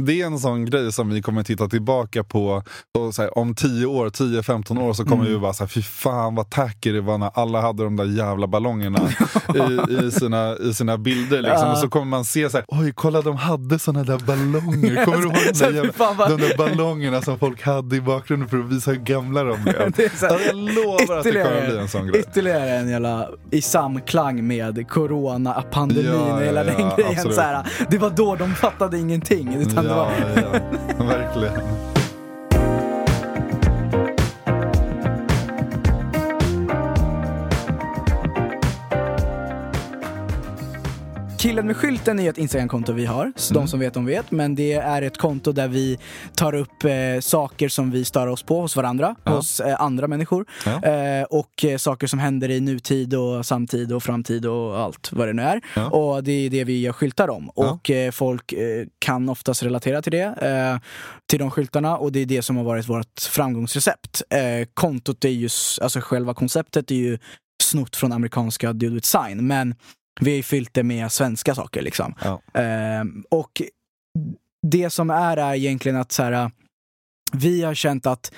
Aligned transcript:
Det 0.00 0.20
är 0.22 0.26
en 0.26 0.38
sån 0.38 0.64
grej 0.64 0.92
som 0.92 1.10
vi 1.10 1.22
kommer 1.22 1.42
titta 1.42 1.68
tillbaka 1.68 2.24
på 2.24 2.62
och 2.98 3.14
här, 3.18 3.38
om 3.38 3.54
10 3.54 3.86
år, 3.86 4.06
10-15 4.06 4.82
år 4.82 4.92
så 4.92 5.04
kommer 5.04 5.24
vi 5.24 5.38
bara 5.38 5.52
säga 5.52 5.68
fy 5.68 5.82
fan 5.82 6.34
vad 6.34 6.50
tacky 6.50 6.92
det 6.92 7.00
var 7.00 7.18
när 7.18 7.30
alla 7.34 7.60
hade 7.60 7.84
de 7.84 7.96
där 7.96 8.04
jävla 8.04 8.46
ballongerna 8.46 8.98
i, 9.54 10.04
i, 10.06 10.10
sina, 10.10 10.56
i 10.56 10.74
sina 10.74 10.98
bilder. 10.98 11.42
Liksom. 11.42 11.70
Och 11.70 11.78
så 11.78 11.88
kommer 11.88 12.06
man 12.06 12.24
se 12.24 12.50
så 12.50 12.56
här, 12.56 12.64
oj 12.68 12.92
kolla 12.94 13.22
de 13.22 13.36
hade 13.36 13.78
såna 13.78 14.04
där 14.04 14.18
ballonger. 14.18 15.04
Kommer 15.04 15.18
du 15.18 15.24
ihåg 15.24 15.34
de 15.52 15.58
där, 15.58 15.72
jävla, 15.72 16.28
de 16.28 16.36
där 16.40 16.56
ballongerna 16.56 17.22
som 17.22 17.38
folk 17.38 17.62
hade 17.62 17.96
i 17.96 18.00
bakgrunden 18.00 18.48
för 18.48 18.58
att 18.58 18.64
visa 18.72 18.90
hur 18.90 18.98
gamla 18.98 19.44
de 19.44 19.62
blev? 19.62 19.92
Det 19.96 20.20
här, 20.20 20.30
Ja, 20.30 20.38
jag 20.46 20.56
lovar 20.56 21.16
att 21.18 21.24
det 21.24 21.32
kommer 21.32 21.66
bli 21.70 21.78
en 21.78 21.88
sån 21.88 22.06
grej. 22.06 22.20
Ytterligare 22.20 22.70
en 22.70 22.88
jävla 22.88 23.28
i 23.50 23.62
samklang 23.62 24.46
med 24.46 24.88
corona, 24.88 25.64
pandemin 25.70 26.12
Ja, 26.12 26.34
och 26.34 26.42
hela 26.42 26.64
ja, 26.64 26.70
den 26.72 26.80
ja, 26.80 26.96
grejen. 26.96 27.12
absolut. 27.12 27.36
Så 27.36 27.40
här, 27.42 27.66
det 27.90 27.98
var 27.98 28.10
då 28.10 28.36
de 28.36 28.54
fattade 28.54 28.98
ingenting. 28.98 29.54
Utan 29.54 29.81
det 29.82 29.88
Ja, 29.88 29.96
var, 29.96 30.10
ja, 30.98 31.04
verkligen. 31.04 31.91
Killen 41.42 41.66
med 41.66 41.76
skylten 41.76 42.18
är 42.20 42.30
ett 42.30 42.38
Instagram-konto 42.38 42.92
vi 42.92 43.06
har, 43.06 43.32
så 43.36 43.54
Mm. 43.54 43.62
de 43.62 43.68
som 43.68 43.80
vet 43.80 43.94
de 43.94 44.04
vet. 44.06 44.30
Men 44.30 44.54
det 44.54 44.72
är 44.72 45.02
ett 45.02 45.18
konto 45.18 45.52
där 45.52 45.68
vi 45.68 45.98
tar 46.34 46.54
upp 46.54 46.84
eh, 46.84 47.20
saker 47.20 47.68
som 47.68 47.90
vi 47.90 48.04
stör 48.04 48.26
oss 48.26 48.42
på 48.42 48.60
hos 48.60 48.76
varandra, 48.76 49.16
Ja. 49.24 49.30
hos 49.36 49.60
eh, 49.60 49.80
andra 49.82 50.08
människor. 50.08 50.46
Ja. 50.66 50.82
Eh, 50.84 51.22
och 51.24 51.64
eh, 51.64 51.76
saker 51.76 52.06
som 52.06 52.18
händer 52.18 52.50
i 52.50 52.60
nutid 52.60 53.14
och 53.14 53.46
samtid 53.46 53.92
och 53.92 54.02
framtid 54.02 54.46
och 54.46 54.78
allt 54.80 55.12
vad 55.12 55.28
det 55.28 55.32
nu 55.32 55.42
är. 55.42 55.60
Ja. 55.76 55.90
Och 55.90 56.24
det 56.24 56.32
är 56.32 56.50
det 56.50 56.64
vi 56.64 56.80
gör 56.80 56.92
skyltar 56.92 57.30
om. 57.30 57.48
Och 57.48 57.90
eh, 57.90 58.10
folk 58.10 58.52
eh, 58.52 58.86
kan 58.98 59.28
oftast 59.28 59.62
relatera 59.62 60.02
till 60.02 60.12
det, 60.12 60.80
till 61.30 61.38
de 61.38 61.50
skyltarna. 61.50 61.96
Och 61.96 62.12
det 62.12 62.20
är 62.20 62.26
det 62.26 62.42
som 62.42 62.56
har 62.56 62.64
varit 62.64 62.88
vårt 62.88 63.20
framgångsrecept. 63.20 64.22
Kontot 64.74 65.24
är 65.24 65.28
ju, 65.28 65.48
alltså 65.82 66.00
själva 66.00 66.34
konceptet 66.34 66.90
är 66.90 66.94
ju 66.94 67.18
snott 67.62 67.96
från 67.96 68.12
amerikanska 68.12 68.72
Dude 68.72 68.94
with 68.94 69.06
Sign. 69.08 69.46
Men 69.46 69.74
vi 70.20 70.30
har 70.30 70.36
ju 70.36 70.42
fyllt 70.42 70.74
det 70.74 70.82
med 70.82 71.12
svenska 71.12 71.54
saker 71.54 71.82
liksom. 71.82 72.14
Ja. 72.24 72.60
Eh, 72.60 73.04
och 73.30 73.62
det 74.66 74.90
som 74.90 75.10
är 75.10 75.36
är 75.36 75.54
egentligen 75.54 75.96
att 75.96 76.12
så 76.12 76.22
här, 76.22 76.50
vi 77.32 77.62
har 77.62 77.74
känt 77.74 78.06
att 78.06 78.32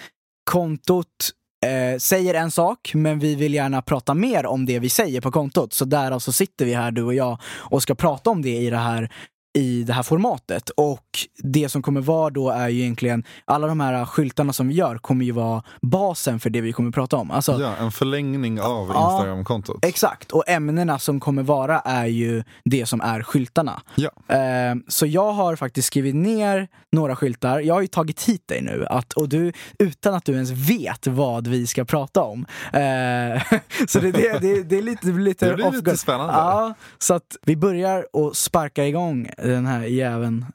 kontot 0.50 1.30
eh, 1.66 1.98
säger 1.98 2.34
en 2.34 2.50
sak, 2.50 2.90
men 2.94 3.18
vi 3.18 3.34
vill 3.34 3.54
gärna 3.54 3.82
prata 3.82 4.14
mer 4.14 4.46
om 4.46 4.66
det 4.66 4.78
vi 4.78 4.88
säger 4.88 5.20
på 5.20 5.30
kontot. 5.30 5.72
Så 5.72 5.84
därav 5.84 6.18
så 6.18 6.32
sitter 6.32 6.64
vi 6.64 6.74
här, 6.74 6.90
du 6.90 7.02
och 7.02 7.14
jag, 7.14 7.40
och 7.44 7.82
ska 7.82 7.94
prata 7.94 8.30
om 8.30 8.42
det 8.42 8.56
i 8.56 8.70
det 8.70 8.76
här 8.76 9.12
i 9.54 9.82
det 9.82 9.92
här 9.92 10.02
formatet. 10.02 10.70
Och 10.70 11.04
det 11.38 11.68
som 11.68 11.82
kommer 11.82 12.00
vara 12.00 12.30
då 12.30 12.50
är 12.50 12.68
ju 12.68 12.80
egentligen, 12.80 13.24
alla 13.44 13.66
de 13.66 13.80
här 13.80 14.04
skyltarna 14.04 14.52
som 14.52 14.68
vi 14.68 14.74
gör 14.74 14.98
kommer 14.98 15.24
ju 15.24 15.32
vara 15.32 15.62
basen 15.82 16.40
för 16.40 16.50
det 16.50 16.60
vi 16.60 16.72
kommer 16.72 16.90
prata 16.90 17.16
om. 17.16 17.30
Alltså, 17.30 17.60
Ja, 17.60 17.76
en 17.80 17.92
förlängning 17.92 18.60
av 18.60 18.90
Ja. 18.94 19.12
Instagram-kontot. 19.12 19.84
Exakt, 19.84 20.32
och 20.32 20.48
ämnena 20.48 20.98
som 20.98 21.20
kommer 21.20 21.42
vara 21.42 21.80
är 21.80 22.06
ju 22.06 22.44
det 22.64 22.86
som 22.86 23.00
är 23.00 23.22
skyltarna. 23.22 23.82
Ja. 23.94 24.10
Eh, 24.36 24.74
så 24.88 25.06
jag 25.06 25.32
har 25.32 25.56
faktiskt 25.56 25.86
skrivit 25.86 26.14
ner 26.14 26.68
några 26.92 27.16
skyltar. 27.16 27.60
Jag 27.60 27.74
har 27.74 27.80
ju 27.80 27.86
tagit 27.86 28.22
hit 28.22 28.48
dig 28.48 28.62
nu, 28.62 28.86
att, 28.90 29.12
och 29.12 29.28
du, 29.28 29.52
utan 29.78 30.14
att 30.14 30.24
du 30.24 30.32
ens 30.32 30.50
vet 30.50 31.06
vad 31.06 31.46
vi 31.46 31.66
ska 31.66 31.84
prata 31.84 32.22
om. 32.22 32.46
Eh, 32.72 33.42
så 33.88 34.00
det, 34.00 34.10
det, 34.12 34.38
det, 34.40 34.62
det 34.62 34.78
är 34.78 34.82
lite, 34.82 35.06
lite 35.06 35.48
Det 35.48 35.54
blir 35.54 35.70
lite 35.72 35.96
spännande. 35.96 36.32
Ja, 36.34 36.74
så 36.98 37.14
att 37.14 37.36
vi 37.42 37.56
börjar 37.56 38.06
och 38.12 38.36
sparka 38.36 38.86
igång 38.86 39.28
den 39.48 39.66
här 39.66 39.84
jäveln. 39.84 40.46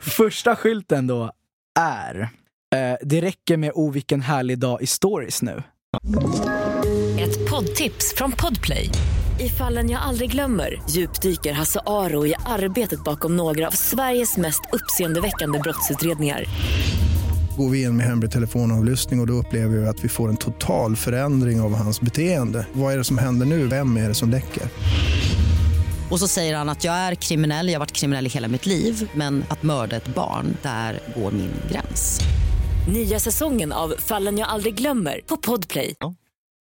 första 0.00 0.56
skylten 0.56 1.06
då 1.06 1.32
är 1.78 2.20
eh, 2.74 2.96
Det 3.02 3.20
räcker 3.20 3.56
med 3.56 3.72
O 3.74 3.90
vilken 3.90 4.20
härlig 4.20 4.58
dag 4.58 4.82
i 4.82 4.86
stories 4.86 5.42
nu. 5.42 5.62
Ett 7.18 7.50
poddtips 7.50 8.14
från 8.16 8.32
Podplay. 8.32 8.90
I 9.40 9.48
fallen 9.48 9.90
jag 9.90 10.02
aldrig 10.02 10.30
glömmer 10.30 10.82
djupdyker 10.90 11.52
Hasse 11.52 11.80
Aro 11.86 12.26
i 12.26 12.34
arbetet 12.46 13.04
bakom 13.04 13.36
några 13.36 13.66
av 13.66 13.70
Sveriges 13.70 14.36
mest 14.36 14.60
uppseendeväckande 14.72 15.58
brottsutredningar. 15.58 16.44
Går 17.56 17.70
vi 17.70 17.82
in 17.82 17.96
med 17.96 18.06
hemlig 18.06 18.30
telefonavlyssning 18.30 19.20
och, 19.20 19.22
och 19.22 19.26
då 19.26 19.32
upplever 19.32 19.76
vi 19.76 19.86
att 19.86 20.04
vi 20.04 20.08
får 20.08 20.28
en 20.28 20.36
total 20.36 20.96
förändring 20.96 21.60
av 21.60 21.74
hans 21.74 22.00
beteende. 22.00 22.66
Vad 22.72 22.92
är 22.92 22.98
det 22.98 23.04
som 23.04 23.18
händer 23.18 23.46
nu? 23.46 23.66
Vem 23.66 23.96
är 23.96 24.08
det 24.08 24.14
som 24.14 24.30
läcker? 24.30 24.62
Och 26.14 26.20
så 26.20 26.28
säger 26.28 26.56
han 26.56 26.68
att 26.68 26.84
jag 26.84 26.94
är 26.94 27.14
kriminell, 27.14 27.68
jag 27.68 27.74
har 27.74 27.78
varit 27.78 27.92
kriminell 27.92 28.26
i 28.26 28.28
hela 28.28 28.48
mitt 28.48 28.66
liv 28.66 29.10
men 29.14 29.44
att 29.48 29.62
mörda 29.62 29.96
ett 29.96 30.14
barn, 30.14 30.56
där 30.62 31.00
går 31.16 31.30
min 31.30 31.50
gräns. 31.70 32.20
Nya 32.92 33.18
säsongen 33.18 33.72
av 33.72 33.94
Fallen 33.98 34.38
jag 34.38 34.48
aldrig 34.48 34.74
glömmer 34.74 35.20
på 35.26 35.36
Podplay. 35.36 35.94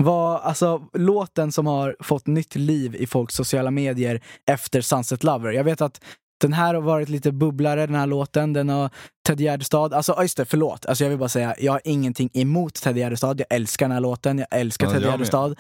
var 0.03 0.39
alltså 0.39 0.81
låten 0.93 1.51
som 1.51 1.67
har 1.67 1.95
fått 1.99 2.27
nytt 2.27 2.55
liv 2.55 2.95
i 2.95 3.07
folks 3.07 3.35
sociala 3.35 3.71
medier 3.71 4.21
efter 4.51 4.81
Sunset 4.81 5.23
Lover. 5.23 5.51
Jag 5.51 5.63
vet 5.63 5.81
att 5.81 6.01
den 6.41 6.53
här 6.53 6.73
har 6.73 6.81
varit 6.81 7.09
lite 7.09 7.31
bubblare, 7.31 7.85
den 7.85 7.95
här 7.95 8.07
låten. 8.07 8.53
Den 8.53 8.69
har 8.69 8.89
Ted 9.27 9.41
Gärdestad, 9.41 9.93
alltså 9.93 10.21
just 10.21 10.37
det, 10.37 10.45
förlåt. 10.45 10.85
Alltså 10.85 11.03
jag 11.03 11.09
vill 11.09 11.19
bara 11.19 11.29
säga, 11.29 11.55
jag 11.59 11.71
har 11.71 11.81
ingenting 11.83 12.29
emot 12.33 12.73
Ted 12.73 12.97
Gärdestad. 12.97 13.39
Jag 13.39 13.47
älskar 13.49 13.85
den 13.85 13.91
här 13.91 13.99
låten, 13.99 14.37
jag 14.37 14.47
älskar 14.51 14.87
Ja, 14.87 14.93
Ted. 14.93 15.01
Gärdestad. 15.01 15.51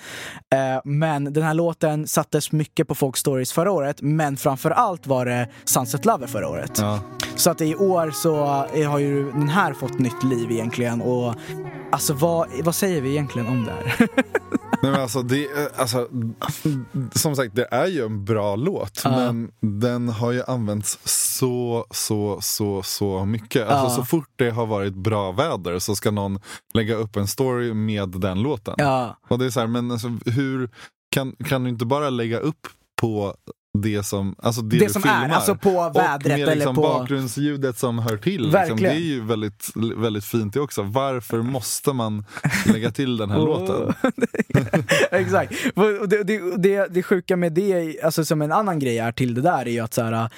Eh, 0.53 0.81
men 0.83 1.33
den 1.33 1.43
här 1.43 1.53
låten 1.53 2.07
sattes 2.07 2.51
mycket 2.51 2.87
på 2.87 2.95
folks 2.95 3.19
stories 3.19 3.51
förra 3.51 3.71
året, 3.71 4.01
men 4.01 4.37
framför 4.37 4.71
allt 4.71 5.07
var 5.07 5.25
det 5.25 5.47
Sunset 5.65 6.05
Lover 6.05 6.27
förra 6.27 6.49
året. 6.49 6.77
Ja. 6.81 6.99
Så 7.35 7.49
att 7.51 7.61
i 7.61 7.75
år 7.75 8.11
så 8.11 8.65
eh, 8.73 8.91
har 8.91 8.99
ju 8.99 9.31
den 9.31 9.49
här 9.49 9.73
fått 9.73 9.99
nytt 9.99 10.23
liv 10.23 10.51
egentligen. 10.51 11.01
Och 11.01 11.35
alltså 11.91 12.13
vad, 12.13 12.47
vad 12.63 12.75
säger 12.75 13.01
vi 13.01 13.09
egentligen 13.09 13.47
om 13.47 13.65
det 13.65 13.71
här? 13.71 14.07
Nej, 14.81 14.91
men 14.91 15.01
alltså, 15.01 15.21
det, 15.21 15.45
är- 15.47 15.79
alltså, 15.79 16.07
som 17.15 17.35
sagt, 17.35 17.55
det 17.55 17.67
är 17.71 17.87
ju 17.87 18.05
en 18.05 18.25
bra 18.25 18.55
låt, 18.55 19.01
Ja. 19.03 19.11
men 19.11 19.51
den 19.81 20.09
har 20.09 20.31
ju 20.31 20.43
använts 20.47 20.99
så, 21.03 21.85
så, 21.91 22.37
så, 22.41 22.83
så 22.83 23.25
mycket. 23.25 23.67
Alltså. 23.67 23.95
Så 24.01 24.05
fort 24.05 24.29
det 24.35 24.49
har 24.49 24.65
varit 24.65 24.93
bra 24.95 25.31
väder 25.31 25.79
så 25.79 25.95
ska 25.95 26.11
någon 26.11 26.39
lägga 26.73 26.95
upp 26.95 27.15
en 27.15 27.27
story 27.27 27.73
med 27.73 28.09
den 28.09 28.41
låten. 28.41 28.73
ja. 28.77 29.17
Och 29.27 29.39
det 29.39 29.45
är 29.45 29.49
så 29.49 29.59
här, 29.59 29.67
men 29.67 29.91
alltså, 29.91 30.07
hur 30.25 30.69
kan, 31.11 31.35
kan 31.45 31.63
du 31.63 31.69
inte 31.69 31.85
bara 31.85 32.09
lägga 32.09 32.39
upp 32.39 32.67
på 33.01 33.35
det 33.77 34.03
som, 34.03 34.35
alltså 34.37 34.61
det, 34.61 34.79
det 34.79 34.89
som 34.89 35.01
filmar? 35.01 35.29
är, 35.29 35.29
alltså 35.29 35.55
på 35.55 35.69
och 35.69 35.95
vädret 35.95 36.39
med 36.39 36.39
liksom 36.39 36.51
eller 36.51 36.73
på... 36.73 36.81
bakgrundsljudet 36.81 37.77
som 37.77 37.99
hör 37.99 38.17
till. 38.17 38.51
Liksom. 38.51 38.77
Det 38.77 38.89
är 38.89 38.93
ju 38.93 39.21
väldigt, 39.21 39.71
väldigt 39.75 40.25
fint 40.25 40.53
det 40.53 40.59
också. 40.59 40.81
Varför 40.81 41.41
måste 41.41 41.93
man 41.93 42.25
lägga 42.65 42.91
till 42.91 43.17
den 43.17 43.31
här 43.31 43.37
låten? 43.37 43.93
Exakt. 45.11 45.53
Och 45.75 46.09
Det, 46.09 46.23
det, 46.23 46.57
det, 46.57 46.87
det 46.87 47.03
sjuka 47.03 47.37
med 47.37 47.53
det, 47.53 48.01
alltså 48.01 48.25
som 48.25 48.41
en 48.41 48.51
annan 48.51 48.79
grej 48.79 48.97
är 48.97 49.11
till 49.11 49.33
det 49.33 49.41
där, 49.41 49.65
är 49.65 49.71
ju 49.71 49.79
att 49.79 49.93
så 49.93 50.01
här, 50.01 50.29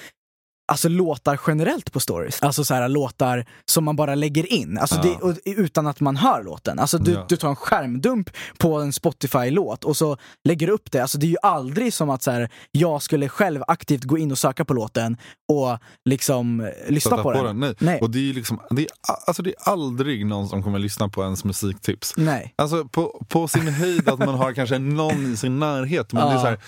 Alltså 0.72 0.88
låtar 0.88 1.40
generellt 1.46 1.92
på 1.92 2.00
stories. 2.00 2.42
Alltså 2.42 2.64
så 2.64 2.74
här, 2.74 2.88
låtar 2.88 3.46
som 3.70 3.84
man 3.84 3.96
bara 3.96 4.14
lägger 4.14 4.52
in. 4.52 4.78
Alltså 4.78 4.96
Ja. 4.96 5.02
det, 5.02 5.16
och, 5.16 5.36
utan 5.44 5.86
att 5.86 6.00
man 6.00 6.16
hör 6.16 6.42
låten. 6.42 6.78
Alltså 6.78 6.98
du, 6.98 7.12
Ja. 7.12 7.26
du 7.28 7.36
tar 7.36 7.48
en 7.48 7.56
skärmdump 7.56 8.30
på 8.58 8.74
en 8.80 8.92
Spotify-låt 8.92 9.84
och 9.84 9.96
så 9.96 10.16
lägger 10.48 10.66
du 10.66 10.72
upp 10.72 10.90
det. 10.92 11.00
Alltså 11.00 11.18
det 11.18 11.26
är 11.26 11.28
ju 11.28 11.36
aldrig 11.42 11.92
som 11.94 12.10
att 12.10 12.22
så 12.22 12.30
här, 12.30 12.48
jag 12.72 13.02
skulle 13.02 13.28
själv 13.28 13.62
aktivt 13.68 14.04
gå 14.04 14.18
in 14.18 14.32
och 14.32 14.38
söka 14.38 14.64
på 14.64 14.74
låten 14.74 15.16
och 15.52 15.78
liksom 16.04 16.60
eh, 16.60 16.66
lyssna 16.88 17.10
Sätta 17.10 17.22
på, 17.22 17.32
den. 17.32 17.60
Nej. 17.60 17.74
Nej. 17.78 18.00
Och 18.00 18.10
det 18.10 18.18
är 18.18 18.22
ju 18.22 18.32
liksom, 18.32 18.60
det 18.70 18.82
är, 18.82 18.88
alltså 19.26 19.42
det 19.42 19.50
är 19.50 19.72
aldrig 19.72 20.26
någon 20.26 20.48
som 20.48 20.62
kommer 20.62 20.78
lyssna 20.78 21.08
på 21.08 21.22
ens 21.22 21.44
musiktips. 21.44 22.14
Nej. 22.16 22.54
Alltså 22.56 22.84
på, 22.88 23.24
på 23.28 23.48
sin 23.48 23.68
höjd 23.68 24.08
att 24.08 24.18
man 24.18 24.34
har 24.34 24.52
kanske 24.52 24.78
någon 24.78 25.32
i 25.32 25.36
sin 25.36 25.58
närhet. 25.58 26.12
Men 26.12 26.22
det 26.26 26.30
är 26.30 26.34
Ja. 26.34 26.40
så 26.40 26.46
här, 26.46 26.58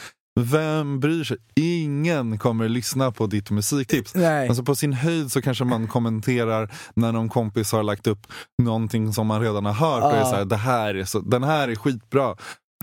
vem 0.40 1.00
bryr 1.00 1.24
sig? 1.24 1.36
Ingen 1.54 2.38
kommer 2.38 2.68
lyssna 2.68 3.12
på 3.12 3.26
ditt 3.26 3.50
musiktips. 3.50 4.14
Nej. 4.14 4.48
Alltså 4.48 4.62
på 4.64 4.74
sin 4.74 4.92
höjd 4.92 5.32
så 5.32 5.42
kanske 5.42 5.64
man 5.64 5.86
kommenterar 5.88 6.70
när 6.94 7.12
någon 7.12 7.28
kompis 7.28 7.72
har 7.72 7.82
lagt 7.82 8.06
upp 8.06 8.26
någonting 8.62 9.12
som 9.12 9.26
man 9.26 9.40
redan 9.40 9.64
har 9.66 9.72
hört. 9.72 10.04
Och 10.04 10.12
är 10.18 10.24
så 10.24 10.36
här, 10.36 10.44
det 10.44 10.56
här 10.56 10.94
är 10.94 11.04
så, 11.04 11.20
den 11.20 11.44
här 11.44 11.68
är 11.68 11.74
skitbra. 11.74 12.36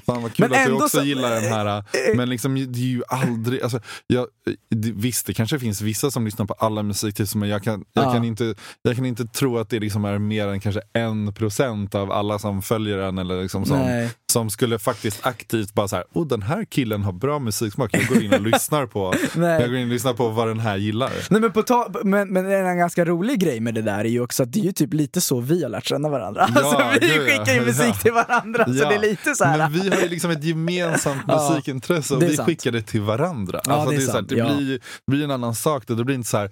Fan 0.06 0.22
vad 0.22 0.34
kul 0.34 0.50
Men 0.50 0.60
att 0.62 0.68
du 0.68 0.74
också 0.74 0.98
så- 0.98 1.04
gillar 1.04 1.32
den 1.32 1.44
här. 1.44 1.78
eh, 1.78 1.84
Men 2.18 2.30
liksom, 2.30 2.56
det 2.56 2.80
är 2.80 2.84
ju 2.84 3.04
aldrig... 3.08 3.62
Alltså, 3.62 3.80
jag, 4.08 4.28
det, 4.70 4.92
visst, 4.92 5.26
det 5.26 5.34
kanske 5.34 5.60
finns 5.60 5.82
vissa 5.82 6.12
som 6.12 6.26
lyssnar 6.26 6.46
på 6.46 6.54
alla 6.54 6.84
musiktips 6.84 7.36
men 7.36 7.50
jag 7.50 7.64
kan, 7.64 7.86
jag 7.94 8.06
Ja. 8.06 8.14
kan, 8.14 8.24
inte, 8.24 8.56
jag 8.82 8.96
kan 8.96 9.06
inte 9.06 9.26
tro 9.26 9.58
att 9.58 9.70
det 9.70 9.80
liksom 9.80 10.06
är 10.06 10.18
mer 10.18 10.48
än 10.48 10.60
kanske 10.60 10.82
en 10.94 11.34
procent 11.34 11.96
av 11.96 12.12
alla 12.12 12.40
som 12.40 12.62
följer 12.62 12.98
den 12.98 13.18
eller 13.18 13.42
liksom 13.42 13.66
som, 13.66 13.80
Nej. 13.80 14.10
Som 14.34 14.50
skulle 14.50 14.80
faktiskt 14.80 15.26
aktivt 15.26 15.74
bara 15.74 15.88
så 15.88 15.96
här, 15.96 16.06
oh 16.14 16.28
den 16.28 16.42
här 16.42 16.66
killen 16.66 17.04
har 17.04 17.14
bra 17.14 17.40
musiksmak, 17.40 17.90
jag 17.94 18.08
går 18.08 18.24
in 18.24 18.34
och 18.34 18.42
lyssnar 18.52 18.86
på, 18.86 19.14
jag 19.36 19.70
går 19.70 19.76
in 19.76 19.84
och 19.84 19.94
lyssnar 19.94 20.14
på 20.14 20.30
vad 20.30 20.48
den 20.48 20.60
här 20.60 20.78
gillar. 20.78 21.12
Nej, 21.30 21.42
men, 21.42 21.52
på 21.52 21.64
men, 22.04 22.34
men 22.34 22.52
en 22.52 22.78
ganska 22.78 23.06
rolig 23.06 23.40
grej 23.40 23.60
med 23.60 23.74
det 23.74 23.82
där 23.82 24.00
är 24.00 24.10
ju 24.10 24.22
också 24.22 24.44
att 24.44 24.54
det 24.54 24.60
är 24.60 24.64
ju 24.64 24.72
typ 24.72 24.94
lite 24.94 25.22
så 25.22 25.40
vi 25.40 25.64
har 25.64 25.70
lärt 25.70 25.86
känna 25.86 26.10
varandra. 26.10 26.50
Ja, 26.56 26.62
alltså, 26.62 27.00
vi 27.02 27.08
gud, 27.08 27.28
skickar 27.28 27.54
ju 27.54 27.62
musik 27.66 27.86
Ja. 27.88 27.94
till 28.02 28.12
varandra, 28.12 28.66
så 28.66 28.72
det 28.72 28.96
är 28.96 29.02
lite 29.02 29.36
så 29.36 29.46
här. 29.46 29.58
Men 29.58 29.72
vi 29.72 29.90
har 29.90 30.02
ju 30.02 30.10
liksom 30.10 30.32
ett 30.32 30.44
gemensamt 30.44 31.28
musikintresse 31.28 32.16
och 32.16 32.22
vi 32.22 32.36
sant. 32.36 32.50
skickar 32.50 32.72
det 32.72 32.82
till 32.82 33.02
varandra. 33.02 33.62
Ja, 33.66 33.74
alltså, 33.74 33.90
det 33.90 33.96
är 33.96 33.98
det, 33.98 34.04
är 34.04 34.08
så 34.08 34.12
här, 34.12 34.22
det 34.22 34.58
blir, 34.58 34.80
blir 35.08 35.24
en 35.24 35.32
annan 35.32 35.56
sak 35.56 35.84
då. 35.88 35.96
Det 35.96 36.04
blir 36.04 36.16
inte 36.16 36.30
så 36.30 36.38
här, 36.38 36.52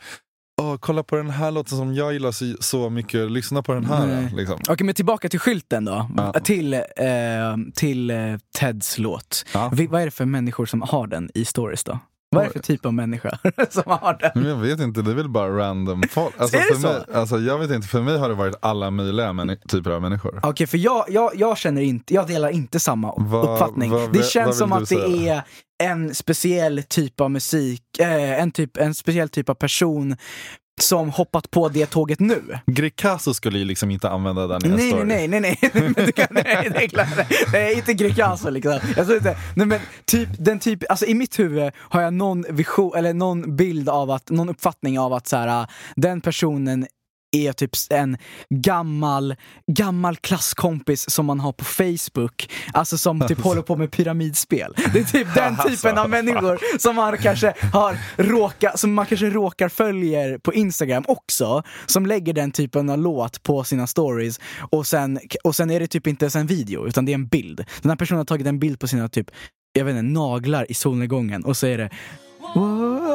Åh, 0.62 0.78
kolla 0.80 1.04
på 1.04 1.16
den 1.16 1.30
här 1.30 1.52
låten 1.52 1.78
som 1.78 1.96
jag 1.96 2.14
gillar 2.14 2.32
så, 2.32 2.54
så 2.60 2.90
mycket, 2.90 3.32
lyssna 3.32 3.62
på 3.62 3.74
den 3.74 3.86
här. 3.86 4.32
Liksom. 4.36 4.60
Okej, 4.70 4.86
men 4.86 4.96
tillbaka 4.96 5.30
till 5.30 5.40
skylten 5.40 5.86
då. 5.86 6.10
Ja. 6.18 6.34
Till, 6.34 6.74
eh, 6.74 6.82
till 7.76 8.10
eh, 8.10 8.18
Teds 8.60 8.98
låt. 8.98 9.46
Ja. 9.54 9.72
Vi, 9.74 9.88
vad 9.88 10.02
är 10.02 10.06
det 10.06 10.12
för 10.12 10.26
människor 10.26 10.66
som 10.66 10.82
har 10.82 11.08
den 11.08 11.30
i 11.34 11.46
stories 11.46 11.84
då? 11.84 12.00
Vad 12.36 12.44
är 12.44 12.48
det 12.48 12.54
för 12.54 12.60
typ 12.60 12.86
av 12.86 12.94
människa 12.94 13.38
som 13.70 13.84
har 13.86 14.18
den? 14.20 14.32
Men 14.36 14.50
jag 14.50 14.58
vet 14.58 14.80
inte, 14.80 15.02
det 15.02 15.12
är 15.12 15.16
väl 15.16 15.30
bara 15.30 15.58
random 15.58 16.04
folk. 16.12 16.34
Alltså, 16.38 16.58
Är 16.58 16.62
det 16.62 16.76
för 16.76 16.82
så? 16.82 16.88
mig, 16.88 17.04
alltså, 17.14 17.38
jag 17.40 17.60
vet 17.60 17.72
inte, 17.72 17.88
för 17.88 18.02
mig 18.02 18.18
har 18.18 18.30
det 18.30 18.36
varit 18.36 18.56
alla 18.62 18.92
möjliga 18.92 19.56
typer 19.68 19.92
av 19.92 20.02
människor. 20.02 20.40
Okej, 20.44 20.68
för 20.68 20.78
jag, 20.78 21.06
jag, 21.10 21.32
jag 21.36 21.58
känner 21.58 21.82
inte, 21.82 22.14
jag 22.14 22.28
delar 22.28 22.50
inte 22.50 22.80
samma 22.80 23.14
Vad- 23.18 23.50
uppfattning. 23.54 23.92
vad 23.92 24.14
det 24.14 24.26
känns 24.26 24.58
som 24.58 24.74
att 24.74 24.90
du 24.90 24.96
det 24.96 25.02
säga? 25.02 25.44
är 25.84 25.90
en 25.90 26.16
speciell 26.16 26.84
typ 26.84 27.22
av 27.22 27.32
musik, 27.32 27.84
eh, 28.00 28.42
en, 28.42 28.52
typ, 28.52 28.78
en 28.78 28.94
speciell 28.94 29.30
typ 29.30 29.50
av 29.50 29.54
person 29.54 30.16
som 30.82 31.10
hoppat 31.10 31.52
på 31.52 31.70
det 31.70 31.86
tåget 31.86 32.20
nu. 32.20 32.42
Greekazo 32.66 33.34
skulle 33.34 33.60
ju 33.60 33.66
liksom 33.66 33.92
inte 33.92 34.10
använda 34.10 34.48
den 34.48 34.66
i 34.66 34.70
en 34.70 34.76
Nej, 34.76 34.90
story. 34.90 35.04
nej, 35.06 35.28
nej, 35.28 35.40
nej, 35.40 35.58
nej, 35.74 36.12
kan, 36.12 36.28
nej, 36.32 36.70
det 36.74 36.84
är 36.84 36.88
klart. 36.88 37.08
Nej, 37.54 37.74
inte 37.74 37.94
Greekazo 37.94 38.50
liksom. 38.50 38.80
Jag 38.98 39.12
inte, 39.12 39.38
nej 39.56 39.68
men 39.68 39.80
typ, 40.06 40.30
den 40.38 40.60
typ, 40.60 40.84
alltså 40.90 41.06
i 41.06 41.14
mitt 41.14 41.40
huvud 41.40 41.72
har 41.78 42.02
jag 42.02 42.14
någon 42.14 42.46
vision, 42.50 42.92
eller 42.96 43.14
någon 43.14 43.56
bild 43.56 43.90
av 43.90 44.12
att, 44.12 44.30
någon 44.30 44.50
uppfattning 44.50 45.00
av 45.00 45.14
att 45.14 45.28
så 45.28 45.38
här, 45.38 45.68
den 45.96 46.22
personen 46.22 46.88
är 47.32 47.54
typ 47.54 47.72
en 47.90 48.18
gammal, 48.50 49.36
gammal 49.72 50.16
klasskompis 50.16 51.10
som 51.10 51.26
man 51.26 51.40
har 51.40 51.52
på 51.52 51.66
Facebook, 51.66 52.50
alltså 52.74 52.98
som 52.98 53.28
typ 53.28 53.40
håller 53.42 53.62
på 53.62 53.76
med 53.76 53.92
pyramidspel. 53.92 54.74
Det 54.94 55.00
är 55.00 55.04
typ 55.04 55.28
den 55.36 55.58
typen 55.68 55.98
av 55.98 56.10
människor 56.10 56.80
som 56.80 56.96
man 56.96 57.18
kanske 57.18 57.54
har 57.74 57.98
råkat, 58.18 58.80
som 58.80 58.94
man 58.94 59.06
kanske 59.06 59.30
råkar 59.30 59.70
följer 59.70 60.38
på 60.38 60.54
Instagram 60.54 61.04
också, 61.08 61.64
som 61.86 62.06
lägger 62.06 62.34
den 62.34 62.52
typen 62.52 62.90
av 62.90 62.98
låt 62.98 63.44
på 63.44 63.64
sina 63.64 63.88
stories 63.88 64.40
och 64.72 64.88
sen, 64.88 65.20
och 65.44 65.56
sen 65.56 65.72
är 65.72 65.80
det 65.80 65.88
typ 65.88 66.08
inte 66.08 66.26
ens 66.26 66.36
en 66.36 66.48
video 66.48 66.88
utan 66.88 67.06
det 67.06 67.12
är 67.12 67.16
en 67.16 67.28
bild. 67.28 67.66
Den 67.82 67.90
här 67.90 67.96
personen 67.96 68.18
har 68.18 68.26
tagit 68.26 68.48
en 68.48 68.60
bild 68.60 68.80
på 68.80 68.88
sina 68.88 69.10
typ, 69.10 69.32
jag 69.74 69.86
vet 69.86 69.92
inte, 69.92 70.02
naglar 70.02 70.72
i 70.72 70.74
solnedgången 70.74 71.46
och 71.46 71.58
så 71.58 71.68
är 71.68 71.78
det 71.78 71.90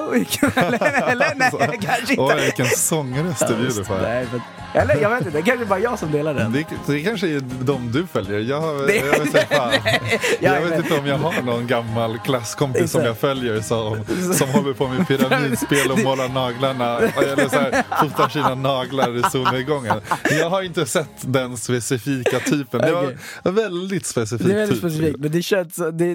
Wow, 0.06 0.14
eller, 0.56 1.02
eller 1.10 1.34
nej, 1.36 1.78
kanske 1.82 2.12
inte. 2.12 2.22
Oj, 2.22 2.40
vilken 2.44 2.66
sångröst 2.66 3.48
du 3.48 3.56
bjuder 3.56 3.84
på. 3.84 3.94
här. 3.94 4.02
Nej, 4.02 4.26
men, 4.32 4.40
eller 4.74 4.96
jag 5.02 5.10
vet 5.10 5.26
inte, 5.26 5.38
det 5.38 5.42
kanske 5.42 5.66
bara 5.66 5.78
jag 5.78 5.98
som 5.98 6.12
delar 6.12 6.34
den. 6.34 6.52
Det, 6.52 6.64
det 6.86 7.00
kanske 7.02 7.26
är 7.28 7.40
de 7.64 7.92
du 7.92 8.06
följer. 8.06 8.38
Jag, 8.40 8.86
Det- 8.86 8.96
jag, 8.96 9.04
vet, 9.04 9.20
inte, 9.26 9.46
fan. 9.50 9.72
jag 10.40 10.56
jag 10.56 10.60
vet 10.68 10.78
inte 10.78 10.98
om 10.98 11.06
jag 11.06 11.18
har 11.18 11.42
någon 11.42 11.66
gammal 11.66 12.18
klasskompis 12.18 12.90
som 12.92 13.04
jag 13.04 13.18
följer 13.18 13.60
som, 13.60 14.04
som 14.34 14.48
håller 14.48 14.72
på 14.72 14.88
med 14.88 15.08
pyramidspel 15.08 15.90
och 15.90 15.98
målar 16.04 16.28
naglarna 16.28 16.98
eller 16.98 17.48
så 17.48 17.56
här, 17.56 17.82
fotar 18.02 18.28
sina 18.28 18.54
naglar 18.54 19.16
i 19.18 19.22
solnedgången. 19.30 20.00
Jag 20.30 20.50
har 20.50 20.62
inte 20.62 20.86
sett 20.86 21.08
den 21.20 21.56
specifika 21.56 22.40
typen. 22.40 22.80
Det 22.80 22.92
var 22.92 23.16
en 23.44 23.54
väldigt 23.54 24.06
specifik 24.06 24.46
Det 24.46 24.52
är 24.52 24.56
väldigt 24.56 24.80
typ. 24.82 24.90
specifikt, 24.92 25.18
men 25.20 25.30
det 25.32 25.42
känns, 25.42 25.74
det, 25.92 26.14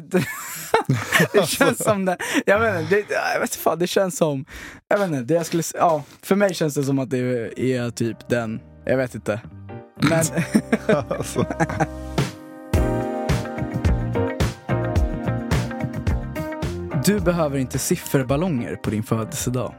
det, 1.34 1.48
känns 1.48 1.84
som 1.84 2.06
det, 2.06 2.18
jag 2.46 2.60
vet 2.60 2.82
inte, 2.82 2.96
det, 2.96 3.06
jag 3.34 3.40
vet 3.40 3.56
fan, 3.56 3.80
det 3.80 3.88
känns 3.88 4.18
som, 4.18 4.46
jag 4.88 4.98
vet 4.98 5.08
inte, 5.08 5.22
det 5.22 5.34
jag 5.34 5.46
skulle, 5.46 5.64
ja, 5.74 6.04
för 6.22 6.36
mig 6.36 6.54
känns 6.54 6.74
det 6.74 6.84
som 6.84 7.00
att 7.00 7.10
det 7.10 7.18
är 7.58 7.90
typ 7.90 8.30
den, 8.30 8.60
jag 8.86 8.98
vet 8.98 9.16
inte. 9.16 9.42
Men, 10.02 10.24
Alltså. 11.10 11.46
du 17.06 17.20
behöver 17.20 17.58
inte 17.58 17.80
sifferballonger 17.80 18.76
på 18.76 18.90
din 18.90 19.04
födelsedag. 19.04 19.74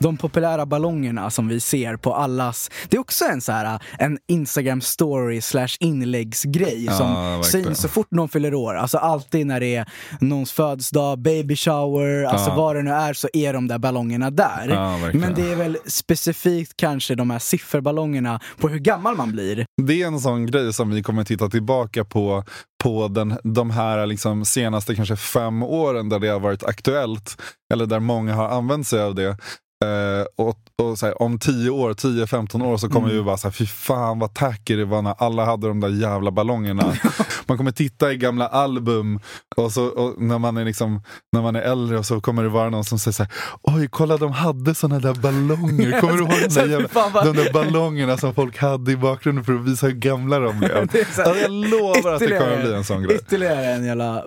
De 0.00 0.16
populära 0.16 0.66
ballongerna 0.66 1.30
som 1.30 1.48
vi 1.48 1.60
ser 1.60 1.96
på 1.96 2.14
allas, 2.14 2.70
det 2.88 2.96
är 2.96 3.00
också 3.00 3.24
en 3.24 3.40
så 3.40 3.52
här 3.52 3.80
en 3.98 4.18
Instagram 4.28 4.80
story 4.80 5.40
slash 5.40 5.68
inläggsgrej 5.80 6.84
Ja, 6.84 6.92
som 6.92 7.14
verkligen. 7.14 7.64
syns 7.66 7.80
så 7.80 7.88
fort 7.88 8.10
någon 8.10 8.28
fyller 8.28 8.54
år. 8.54 8.74
Alltså 8.74 8.98
alltid 8.98 9.46
när 9.46 9.60
det 9.60 9.76
är 9.76 9.88
någons 10.20 10.52
födelsedag, 10.52 11.18
baby 11.18 11.56
shower, 11.56 12.24
alltså 12.24 12.50
Ja. 12.50 12.56
vad 12.56 12.76
det 12.76 12.82
nu 12.82 12.90
är 12.90 13.12
så 13.14 13.28
är 13.32 13.52
de 13.52 13.68
där 13.68 13.78
ballongerna 13.78 14.30
där. 14.30 14.68
Ja. 14.68 14.98
Men 15.14 15.34
det 15.34 15.50
är 15.52 15.56
väl 15.56 15.78
specifikt 15.86 16.72
kanske 16.76 17.14
de 17.14 17.30
här 17.30 17.38
sifferballongerna 17.38 18.40
på 18.58 18.68
hur 18.68 18.78
gammal 18.78 19.16
man 19.16 19.32
blir. 19.32 19.66
Det 19.82 20.02
är 20.02 20.06
en 20.06 20.20
sån 20.20 20.46
grej 20.46 20.72
som 20.72 20.90
vi 20.90 21.02
kommer 21.02 21.24
titta 21.24 21.48
tillbaka 21.48 22.04
på 22.04 22.44
på 22.84 23.08
den, 23.08 23.38
de 23.44 23.70
här 23.70 24.06
liksom 24.06 24.44
senaste 24.44 24.94
kanske 24.94 25.16
fem 25.16 25.62
åren 25.62 26.08
där 26.08 26.18
det 26.18 26.28
har 26.28 26.40
varit 26.40 26.64
aktuellt. 26.64 27.42
Eller 27.72 27.86
där 27.86 28.00
många 28.00 28.34
har 28.34 28.48
använt 28.48 28.86
sig 28.86 29.02
av 29.02 29.14
det. 29.14 29.36
Eh, 29.84 30.26
och 30.46 30.56
och 30.82 30.98
så 30.98 31.06
här, 31.06 31.22
om 31.22 31.38
10 31.38 31.70
år, 31.70 31.92
10-15 31.94 32.64
år 32.64 32.76
så 32.76 32.88
kommer 32.88 33.06
Mm. 33.08 33.16
vi 33.18 33.22
bara 33.22 33.36
såhär, 33.36 33.52
fy 33.52 33.66
fan 33.66 34.18
vad 34.18 34.34
tacky 34.34 34.76
det 34.76 34.84
var 34.84 35.02
när 35.02 35.14
alla 35.18 35.44
hade 35.44 35.68
de 35.68 35.80
där 35.80 35.88
jävla 35.88 36.30
ballongerna. 36.30 36.92
man 37.46 37.56
kommer 37.56 37.70
titta 37.72 38.12
i 38.12 38.16
gamla 38.16 38.48
album 38.48 39.20
och, 39.56 39.72
så, 39.72 39.84
och 39.86 40.22
när, 40.22 40.38
man 40.38 40.56
är 40.56 40.64
liksom, 40.64 41.02
när 41.32 41.42
man 41.42 41.56
är 41.56 41.60
äldre 41.60 41.98
och 41.98 42.06
så 42.06 42.20
kommer 42.20 42.42
det 42.42 42.48
vara 42.48 42.70
någon 42.70 42.84
som 42.84 42.98
säger 42.98 43.12
såhär, 43.12 43.32
oj 43.62 43.88
kolla 43.90 44.16
de 44.16 44.32
hade 44.32 44.74
såna 44.74 44.98
där 44.98 45.14
ballonger. 45.14 46.00
Kommer 46.00 46.12
du 46.14 46.18
ihåg 46.20 46.30
de 46.48 46.54
där, 46.54 46.66
jävla, 46.66 47.22
de 47.24 47.36
där 47.36 47.52
ballongerna 47.52 48.16
som 48.16 48.34
folk 48.34 48.58
hade 48.58 48.92
i 48.92 48.96
bakgrunden 48.96 49.44
för 49.44 49.54
att 49.54 49.60
visa 49.68 49.86
hur 49.86 49.94
gamla 49.94 50.38
de 50.38 50.58
blev? 50.58 50.86
Det 50.92 51.00
är 51.00 51.04
så 51.04 51.22
här- 51.22 51.28
alltså, 51.28 51.42
jag 51.42 51.50
lovar 51.52 52.12
att 52.12 52.18
det 52.20 52.38
kommer 52.38 52.62
bli 52.62 52.74
en 52.74 52.84
sån 52.84 53.02
grej. 53.02 53.16
Ytterligare 53.16 53.64
en 53.66 53.84
jävla... 53.84 54.24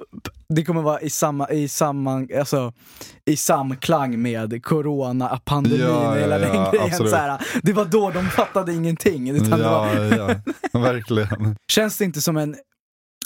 Det 0.50 0.64
kommer 0.64 0.82
vara 0.82 1.02
i 1.02 1.10
samma, 1.10 1.50
i 1.50 1.68
samma, 1.68 2.28
alltså 2.40 2.74
i 3.26 3.38
samklang 3.38 4.22
med 4.22 4.64
corona-pandemin 4.66 5.80
Ja, 5.88 6.10
och 6.10 6.18
hela 6.18 6.40
ja, 6.40 6.46
den 6.46 6.56
ja, 6.56 6.72
grejen. 6.72 6.86
absolut. 6.88 7.12
Så 7.12 7.18
här, 7.18 7.42
det 7.64 7.74
var 7.74 7.86
då 7.86 8.10
de 8.12 8.26
fattade 8.30 8.74
ingenting. 8.74 9.30
Utan 9.30 9.60
det 9.60 9.66
var, 9.66 9.96
Ja, 9.96 10.36
ja, 10.74 10.80
verkligen. 10.80 11.56
känns 11.68 11.98
det 11.98 12.06
inte 12.06 12.22
som 12.22 12.38
en... 12.38 12.56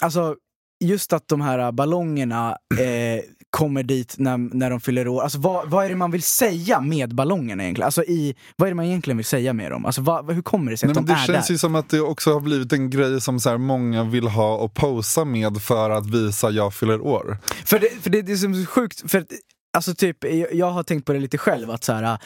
Alltså, 0.02 0.36
just 0.84 1.12
att 1.12 1.28
de 1.28 1.40
här 1.40 1.72
ballongerna 1.72 2.56
eh, 2.80 3.22
kommer 3.50 3.82
dit 3.82 4.14
när, 4.18 4.38
när 4.38 4.70
de 4.70 4.80
fyller 4.80 5.08
år. 5.08 5.22
Alltså, 5.22 5.38
vad, 5.38 5.70
vad 5.70 5.84
är 5.84 5.88
det 5.88 5.96
man 5.96 6.10
vill 6.10 6.22
säga 6.22 6.80
med 6.80 7.14
ballongerna 7.14 7.62
egentligen? 7.62 7.86
Alltså, 7.86 8.04
i, 8.04 8.34
vad 8.56 8.66
är 8.66 8.70
det 8.70 8.74
man 8.74 8.84
egentligen 8.84 9.16
vill 9.16 9.26
säga 9.26 9.52
med 9.52 9.70
dem? 9.70 9.86
Alltså, 9.86 10.00
vad, 10.00 10.32
hur 10.34 10.42
kommer 10.42 10.70
det 10.70 10.76
sig 10.76 10.88
att 10.88 10.94
de 10.94 11.06
det 11.06 11.12
är 11.12 11.26
känns 11.26 11.46
där? 11.46 11.54
ju 11.54 11.58
som 11.58 11.74
att 11.74 11.88
det 11.88 12.00
också 12.00 12.32
har 12.32 12.40
blivit 12.40 12.72
en 12.72 12.90
grej 12.90 13.20
som 13.20 13.40
så 13.40 13.50
här 13.50 13.58
många 13.58 14.04
vill 14.04 14.28
ha 14.28 14.56
och 14.56 14.74
posa 14.74 15.24
med 15.24 15.62
för 15.62 15.90
att 15.90 16.06
visa 16.06 16.50
jag 16.50 16.74
fyller 16.74 17.00
år. 17.00 17.38
För 17.64 17.78
det, 17.78 18.02
för 18.02 18.10
det, 18.10 18.22
det 18.22 18.32
är 18.32 18.36
så 18.36 18.66
sjukt, 18.66 19.10
för 19.10 19.18
att, 19.18 19.26
alltså 19.76 19.94
typ, 19.94 20.24
jag, 20.24 20.54
jag 20.54 20.70
har 20.70 20.82
tänkt 20.82 21.04
på 21.04 21.12
det 21.12 21.18
lite 21.18 21.38
själv, 21.38 21.70
att 21.70 21.84
så 21.84 21.92
här, 21.92 22.18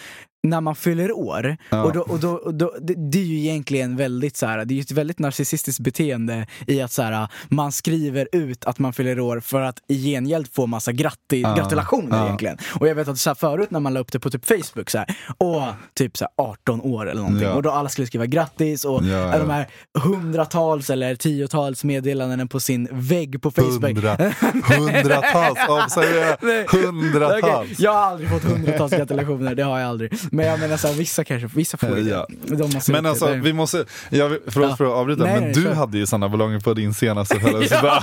när 0.45 0.61
man 0.61 0.77
fyller 0.77 1.13
år, 1.13 1.57
Ja. 1.71 1.83
och, 1.83 1.93
då, 1.93 2.01
och, 2.01 2.21
då, 2.21 2.31
och 2.31 2.55
då, 2.55 2.75
det, 2.81 2.95
det 3.11 3.19
är 3.19 3.23
ju 3.25 3.39
egentligen 3.39 3.97
väldigt 3.97 4.37
så 4.37 4.47
här, 4.47 4.65
det 4.65 4.79
är 4.79 4.81
ett 4.81 4.91
väldigt 4.91 5.19
narcissistiskt 5.19 5.81
beteende 5.81 6.47
i 6.67 6.81
att 6.81 6.93
så 6.93 7.03
här, 7.03 7.29
man 7.49 7.73
skriver 7.73 8.29
ut 8.33 8.65
att 8.65 8.79
man 8.79 8.93
fyller 8.93 9.21
år 9.21 9.41
för 9.41 9.61
att 9.61 9.79
i 9.89 10.05
gengäld 10.13 10.49
få 10.53 10.67
massa 10.67 10.93
gratti, 10.93 11.41
Ja. 11.41 11.55
gratulationer 11.55 12.17
Ja. 12.17 12.25
egentligen. 12.27 12.59
Och 12.81 12.89
jag 12.89 12.95
vet 12.95 13.09
att 13.09 13.19
så 13.19 13.31
här, 13.31 13.35
förut 13.35 13.71
när 13.71 13.81
man 13.81 13.95
la 13.95 14.01
upp 14.01 14.13
det 14.13 14.21
på 14.21 14.31
typ 14.31 14.45
Facebook, 14.47 14.91
så 14.91 14.99
här, 14.99 15.17
och 15.39 15.63
typ 15.95 16.17
så 16.17 16.25
här, 16.25 16.45
18 16.45 16.81
år 16.81 17.11
eller 17.11 17.23
någonting, 17.23 17.49
och 17.49 17.63
då 17.63 17.71
alla 17.71 17.89
skulle 17.89 18.07
skriva 18.07 18.27
grattis 18.27 18.85
och 18.85 19.05
Ja, 19.05 19.39
de 19.39 19.51
här 19.51 19.69
hundratals 19.99 20.91
eller 20.91 21.15
tiotals 21.15 21.85
meddelanden 21.85 22.49
på 22.49 22.61
sin 22.61 22.89
vägg 22.93 23.43
på 23.43 23.51
Facebook. 23.51 23.85
Hundra, 23.85 24.17
hundratals, 24.65 25.59
observera, 25.69 26.37
Nej. 26.43 26.67
hundratals. 26.69 27.43
Okej, 27.45 27.75
Jag 27.79 27.93
har 27.93 27.99
aldrig 28.01 28.31
fått 28.31 28.43
hundratals 28.45 28.93
gratulationer, 28.93 29.55
det 29.55 29.63
har 29.63 29.79
jag 29.81 29.89
aldrig. 29.89 30.13
Men 30.35 30.47
jag 30.47 30.61
menar 30.61 30.77
såhär, 30.77 30.95
vissa 30.95 31.25
kanske, 31.25 31.49
vissa 31.55 31.77
får 31.77 31.99
ju 31.99 32.09
Ja. 32.11 32.27
det. 32.29 32.89
Men 32.89 33.07
alltså, 33.07 33.27
det. 33.27 33.35
vi 33.35 33.53
måste, 33.53 33.85
jag, 34.11 34.39
förlåt 34.49 34.71
Ja. 34.71 34.77
för 34.77 34.85
att 34.85 34.93
avbryta, 34.93 35.25
Nej, 35.25 35.41
men 35.41 35.53
du 35.53 35.63
kör. 35.63 35.73
hade 35.75 35.99
ju 35.99 36.07
sådana 36.07 36.29
ballonger 36.29 36.61
på 36.61 36.75
din 36.75 36.95
senaste 36.95 37.41
födelsedag. 37.41 37.83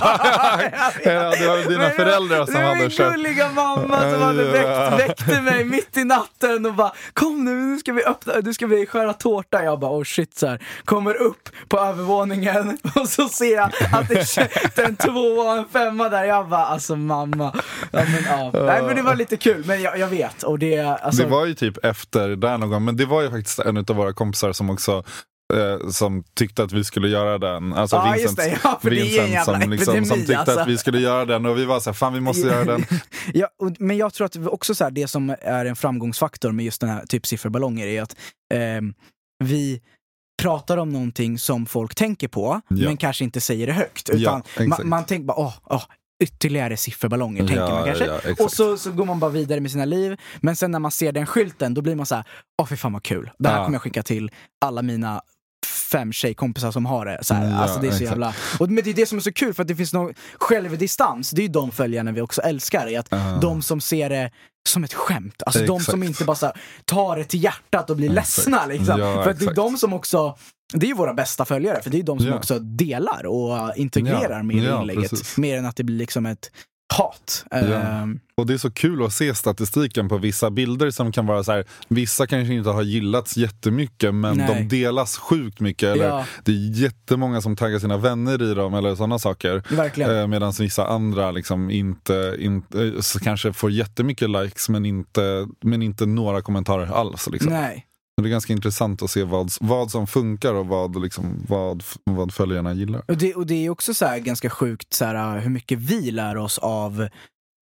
ja, 1.04 1.12
det 1.30 1.46
var 1.46 1.68
dina 1.68 1.80
Men 1.80 1.90
föräldrar 1.90 2.44
som 2.44 2.54
det 2.54 2.60
var 2.60 2.68
hade 2.68 2.80
min 2.80 2.90
köpt. 2.90 3.12
gulliga 3.14 3.48
mamma 3.48 4.00
som 4.12 4.22
hade 4.22 4.44
väckt, 4.44 5.08
väckte 5.08 5.40
mig 5.40 5.64
mitt 5.64 5.96
i 5.96 6.04
natten 6.04 6.66
och 6.66 6.74
bara 6.74 6.92
Kom 7.12 7.44
nu, 7.44 7.54
nu 7.54 7.78
ska 7.78 7.92
vi 7.92 8.04
öppna, 8.04 8.32
nu 8.44 8.54
ska 8.54 8.66
vi 8.66 8.86
skära 8.86 9.12
tårta. 9.12 9.64
Jag 9.64 9.80
bara 9.80 9.90
oh 9.98 10.04
shit 10.04 10.38
så 10.38 10.46
här. 10.46 10.62
Kommer 10.84 11.14
upp 11.22 11.48
på 11.68 11.78
övervåningen 11.78 12.78
och 12.94 13.08
så 13.08 13.28
ser 13.28 13.54
jag 13.54 13.70
att 13.92 14.08
det 14.08 14.38
är 14.78 14.86
en 14.86 14.96
tvåa 14.96 15.52
och 15.52 15.58
en 15.58 15.64
femma 15.72 16.08
där. 16.08 16.24
Jag 16.24 16.48
bara 16.48 16.66
alltså 16.66 16.96
mamma. 16.96 17.52
Ja, 17.92 18.00
men, 18.04 18.24
ja. 18.28 18.50
Nej 18.66 18.82
men 18.82 18.96
det 18.96 19.02
var 19.02 19.14
lite 19.14 19.36
kul, 19.36 19.64
men 19.66 19.82
jag, 19.82 19.98
jag 19.98 20.08
vet. 20.08 20.42
Och 20.42 20.58
det, 20.58 20.80
alltså, 20.80 21.22
Det 21.22 21.28
var 21.28 21.46
ju 21.46 21.54
typ 21.54 21.84
efter 21.84 22.19
där 22.28 22.58
någon 22.58 22.70
gång, 22.70 22.84
men 22.84 22.96
det 22.96 23.06
var 23.06 23.22
ju 23.22 23.30
faktiskt 23.30 23.58
en 23.58 23.76
av 23.76 23.84
våra 23.96 24.12
kompisar 24.12 24.52
som 24.52 24.70
också 24.70 25.04
eh, 25.54 25.88
som 25.90 26.24
tyckte 26.34 26.62
att 26.62 26.72
vi 26.72 26.84
skulle 26.84 27.08
göra 27.08 27.38
den. 27.38 27.72
Alltså 27.72 27.96
Ja, 27.96 28.12
Vincent, 28.16 28.36
det. 28.36 28.58
Ja, 28.64 28.80
Vincent 28.82 29.44
som, 29.44 29.70
liksom, 29.70 29.94
som 29.94 29.96
epidemi, 29.96 30.20
tyckte 30.20 30.38
alltså. 30.38 30.60
att 30.60 30.68
vi 30.68 30.78
skulle 30.78 31.00
göra 31.00 31.24
den 31.24 31.46
och 31.46 31.58
vi 31.58 31.64
var 31.64 31.80
så 31.80 31.90
här, 31.90 31.94
fan 31.94 32.12
vi 32.14 32.20
måste 32.20 32.48
göra 32.48 32.64
den. 32.64 32.84
Ja, 33.34 33.48
och, 33.62 33.72
men 33.78 33.96
jag 33.96 34.14
tror 34.14 34.24
att 34.24 34.46
också 34.46 34.74
så 34.74 34.84
här, 34.84 34.90
det 34.90 35.08
som 35.08 35.34
är 35.42 35.64
en 35.64 35.76
framgångsfaktor 35.76 36.52
med 36.52 36.64
just 36.64 36.80
den 36.80 36.90
här 36.90 37.06
typ 37.06 37.26
sifferballonger 37.26 37.86
är 37.86 38.02
att 38.02 38.16
ehm, 38.54 38.94
vi 39.44 39.80
pratar 40.42 40.76
om 40.76 40.92
någonting 40.92 41.38
som 41.38 41.66
folk 41.66 41.94
tänker 41.94 42.28
på, 42.28 42.60
Ja. 42.68 42.76
men 42.88 42.96
kanske 42.96 43.24
inte 43.24 43.40
säger 43.40 43.66
det 43.66 43.72
högt. 43.72 44.08
Ja, 44.12 44.16
Utan 44.16 44.40
exakt. 44.40 44.68
man, 44.68 44.88
man 44.88 45.04
tänker 45.04 45.24
bara, 45.26 45.38
åh, 45.38 45.54
åh, 45.64 45.82
ytterligare 46.20 46.76
sifferballonger, 46.76 47.46
tänker 47.46 47.60
man 47.70 47.84
kanske. 47.84 48.04
ja, 48.06 48.20
och 48.44 48.52
så, 48.52 48.76
så 48.76 48.92
går 48.92 49.04
man 49.04 49.20
bara 49.20 49.30
vidare 49.30 49.60
med 49.60 49.70
sina 49.70 49.84
liv, 49.84 50.16
men 50.40 50.56
sen 50.56 50.70
när 50.70 50.78
man 50.78 50.90
ser 50.90 51.12
den 51.12 51.26
skylten, 51.26 51.74
då 51.74 51.82
blir 51.82 51.94
man 51.94 52.06
så 52.06 52.14
här, 52.14 52.24
åh 52.62 52.66
fy 52.66 52.76
fan 52.76 52.92
vad 52.92 53.02
kul. 53.02 53.30
Det 53.38 53.48
här 53.48 53.64
kommer 53.64 53.74
jag 53.74 53.82
skicka 53.82 54.02
till 54.02 54.30
alla 54.60 54.82
mina 54.82 55.22
fem 55.90 56.12
tjejkompisar 56.12 56.70
som 56.70 56.86
har 56.86 57.06
det. 57.06 57.18
Så 57.22 57.34
här, 57.34 57.50
Ja, 57.50 57.56
alltså 57.56 57.80
det 57.80 57.86
är 57.86 57.90
så 57.90 57.94
exakt. 57.96 58.10
jävla... 58.10 58.34
Och, 58.58 58.70
men 58.70 58.84
det 58.84 58.90
är 58.90 58.94
det 58.94 59.06
som 59.06 59.18
är 59.18 59.22
så 59.22 59.32
kul, 59.32 59.54
för 59.54 59.62
att 59.62 59.68
det 59.68 59.76
finns 59.76 59.92
någon 59.92 60.14
självdistans. 60.38 61.30
Det 61.30 61.40
är 61.40 61.42
ju 61.42 61.48
de 61.52 61.70
följarna 61.72 62.12
vi 62.12 62.20
också 62.20 62.40
älskar. 62.40 62.98
Att 62.98 63.06
Ja. 63.10 63.38
De 63.42 63.62
som 63.62 63.80
ser 63.80 64.10
det 64.10 64.30
som 64.68 64.84
ett 64.84 64.94
skämt. 64.94 65.42
Alltså 65.46 65.60
de 65.64 65.76
Exakt. 65.76 65.90
som 65.90 66.02
inte 66.02 66.24
bara 66.24 66.36
här, 66.42 66.52
tar 66.84 67.16
det 67.16 67.24
till 67.24 67.44
hjärtat 67.44 67.90
och 67.90 67.96
blir 67.96 68.18
Exakt. 68.18 68.36
ledsna. 68.38 68.66
Liksom. 68.66 69.00
Ja, 69.00 69.22
för 69.22 69.30
att 69.30 69.38
det 69.38 69.46
är 69.46 69.54
de 69.54 69.76
som 69.76 69.92
också 69.92 70.36
det 70.72 70.86
är 70.86 70.88
ju 70.88 70.94
våra 70.94 71.14
bästa 71.14 71.44
följare, 71.44 71.82
för 71.82 71.90
det 71.90 71.98
är 71.98 72.02
de 72.02 72.18
som 72.18 72.28
Ja. 72.28 72.34
också 72.36 72.58
delar 72.58 73.26
och 73.26 73.76
integrerar 73.76 74.36
Ja, 74.36 74.42
med 74.42 74.56
ja, 74.56 74.80
inlägget. 74.80 75.10
precis. 75.10 75.38
Mer 75.38 75.56
än 75.58 75.66
att 75.66 75.76
det 75.76 75.84
blir 75.84 75.96
liksom 75.98 76.26
ett 76.26 76.50
hat. 76.94 77.44
Ja. 77.50 77.56
Ehm, 77.58 78.20
Och 78.36 78.46
det 78.46 78.54
är 78.54 78.58
så 78.58 78.70
kul 78.70 79.04
att 79.04 79.12
se 79.12 79.34
statistiken 79.34 80.08
på 80.08 80.18
vissa 80.18 80.50
bilder 80.50 80.90
som 80.90 81.12
kan 81.12 81.26
vara 81.26 81.44
så 81.44 81.52
här, 81.52 81.64
vissa 81.88 82.26
kanske 82.26 82.54
inte 82.54 82.70
har 82.70 82.82
gillats 82.82 83.36
jättemycket 83.36 84.14
men 84.14 84.36
Nej. 84.36 84.68
de 84.68 84.76
delas 84.76 85.16
sjukt 85.18 85.60
mycket. 85.60 85.88
Eller 85.88 86.04
Ja. 86.08 86.24
Det 86.44 86.52
är 86.52 86.82
jättemånga 86.82 87.40
som 87.40 87.56
taggar 87.56 87.78
sina 87.78 87.96
vänner 87.96 88.42
i 88.42 88.54
dem 88.54 88.74
eller 88.74 88.94
sådana 88.94 89.18
saker. 89.18 89.62
Eh, 90.00 90.26
Medan 90.26 90.52
vissa 90.58 90.86
andra 90.86 91.30
liksom 91.30 91.70
inte, 91.70 92.36
inte 92.38 92.84
eh, 92.84 92.92
kanske 93.22 93.52
får 93.52 93.70
jättemycket 93.70 94.30
likes 94.30 94.68
men 94.68 94.86
inte, 94.86 95.46
men 95.64 95.82
inte 95.82 96.06
några 96.06 96.42
kommentarer 96.42 96.86
alls. 96.86 97.28
Liksom. 97.32 97.52
Nej. 97.52 97.86
Det 98.22 98.28
är 98.28 98.30
ganska 98.30 98.52
intressant 98.52 99.02
att 99.02 99.10
se 99.10 99.24
vad, 99.24 99.50
vad 99.60 99.90
som 99.90 100.06
funkar 100.06 100.54
och 100.54 100.66
vad, 100.66 101.02
liksom, 101.02 101.44
vad, 101.48 101.82
vad 102.04 102.34
följarna 102.34 102.72
gillar. 102.74 103.02
Och 103.08 103.16
det, 103.16 103.34
och 103.34 103.46
det 103.46 103.66
är 103.66 103.70
också 103.70 103.94
så 103.94 104.06
ganska 104.18 104.50
sjukt 104.50 104.92
så 104.94 105.04
här, 105.04 105.38
hur 105.38 105.50
mycket 105.50 105.78
vi 105.78 106.10
lär 106.10 106.36
oss 106.36 106.58
av 106.58 107.08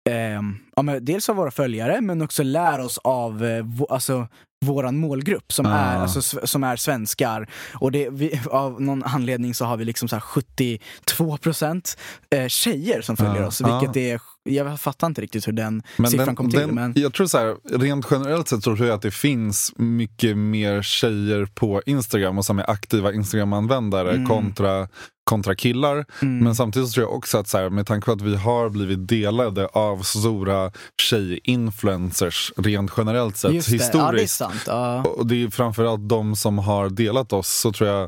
ehm, 0.10 0.58
ja, 0.76 0.82
men 0.82 1.06
dels 1.06 1.30
av 1.30 1.36
våra 1.36 1.52
följare 1.52 2.02
men 2.02 2.22
också 2.22 2.44
lär 2.44 2.80
oss 2.80 2.98
av 3.04 3.46
eh, 3.46 3.66
alltså, 3.90 4.28
våran 4.66 4.98
målgrupp 4.98 5.54
som, 5.54 5.66
Ah. 5.66 5.70
är, 5.70 5.98
alltså, 6.00 6.48
som 6.48 6.64
är 6.64 6.76
svenskar. 6.76 7.50
Och 7.74 7.92
det, 7.92 8.10
vi, 8.10 8.42
av 8.52 8.82
någon 8.82 9.04
anledning 9.04 9.54
så 9.54 9.66
har 9.66 9.78
vi 9.78 9.86
liksom 9.86 10.08
så 10.08 10.16
här 10.16 10.24
72% 10.24 11.98
eh, 12.36 12.48
tjejer 12.48 13.02
som 13.02 13.18
följer 13.18 13.44
Ah. 13.44 13.48
oss. 13.48 13.62
Vilket 13.62 13.96
Ah. 13.98 14.00
är, 14.00 14.22
jag 14.48 14.80
fattar 14.80 15.08
inte 15.08 15.22
riktigt 15.22 15.48
hur 15.48 15.54
den 15.54 15.84
Men 15.98 16.12
siffran 16.12 16.26
den, 16.26 16.36
kom 16.36 16.50
till. 16.50 16.60
den, 16.60 16.76
men, 16.76 16.94
Jag 16.96 17.14
tror 17.14 17.28
så 17.28 17.38
här, 17.38 17.56
rent 17.78 18.06
generellt 18.12 18.48
sett 18.48 18.64
tror 18.64 18.86
jag 18.86 18.90
att 18.96 19.02
det 19.02 19.12
finns 19.12 19.74
mycket 19.76 20.38
mer 20.38 20.82
tjejer 20.82 21.46
på 21.46 21.82
Instagram 21.86 22.38
och 22.38 22.46
som 22.46 22.60
är 22.60 22.70
aktiva 22.70 23.14
Instagram-användare 23.14 24.12
Mm. 24.12 24.28
kontra, 24.28 24.88
kontra 25.24 25.56
killar. 25.56 26.06
mm, 26.22 26.40
Men 26.44 26.56
samtidigt 26.56 26.92
tror 26.92 27.06
jag 27.06 27.14
också 27.16 27.38
att 27.38 27.48
så 27.48 27.58
här, 27.58 27.70
med 27.70 27.88
tanke 27.88 28.06
på 28.06 28.12
att 28.12 28.22
vi 28.22 28.36
har 28.36 28.70
blivit 28.70 29.08
delade 29.08 29.68
av 29.68 30.02
stora 30.04 30.72
tjej-influencers 31.02 32.52
rent 32.58 32.92
generellt 32.98 33.38
sett 33.38 33.54
just 33.54 33.70
det, 33.70 33.76
ja, 33.76 33.82
det 33.82 33.98
är 33.98 34.02
historiskt. 34.22 34.36
sant. 34.36 34.64
Ja. 34.68 35.02
och 35.04 35.28
det 35.28 35.44
är 35.44 35.50
framförallt 35.50 36.10
de 36.10 36.36
som 36.36 36.58
har 36.58 36.90
delat 36.90 37.34
oss 37.34 37.48
så 37.60 37.72
tror 37.72 37.90
jag 37.90 38.04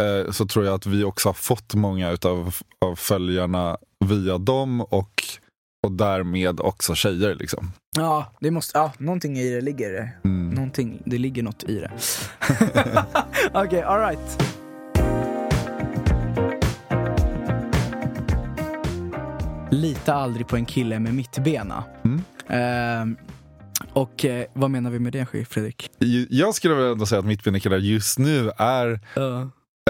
eh, 0.00 0.30
så 0.30 0.46
tror 0.46 0.64
jag 0.64 0.74
att 0.74 0.86
vi 0.86 1.04
också 1.04 1.28
har 1.28 1.34
fått 1.34 1.74
många 1.74 2.10
utav, 2.10 2.54
av 2.84 2.96
följarna 2.96 3.76
via 4.04 4.38
dem 4.38 4.80
och, 4.80 5.22
och 5.84 5.92
därmed 5.92 6.60
också 6.60 6.94
tjejer. 6.94 7.34
Liksom. 7.34 7.72
Ja, 7.96 8.32
det 8.40 8.50
måste, 8.50 8.78
ja, 8.78 8.92
någonting 8.98 9.38
i 9.38 9.50
det 9.50 9.60
ligger 9.60 9.92
det. 9.92 10.10
Mm. 10.24 10.50
Någonting, 10.50 11.02
det 11.04 11.18
ligger 11.18 11.42
något 11.42 11.64
i 11.64 11.78
det. 11.78 11.90
Okej, 13.52 13.82
alright. 13.82 14.42
Lita 19.70 20.14
aldrig 20.14 20.48
på 20.48 20.56
en 20.56 20.64
kille 20.64 20.98
med 20.98 21.14
mittbena. 21.14 21.84
Mm. 22.04 22.22
Ehm, 22.48 23.16
och 23.92 24.24
eh, 24.24 24.44
vad 24.52 24.70
menar 24.70 24.90
vi 24.90 24.98
med 24.98 25.12
det 25.12 25.26
Fredrik? 25.26 25.90
Jag 26.28 26.54
skulle 26.54 26.74
väl 26.74 26.92
ändå 26.92 27.06
säga 27.06 27.18
att 27.18 27.24
mittbena 27.26 27.58
just 27.78 28.18
nu 28.18 28.50
är, 28.56 29.00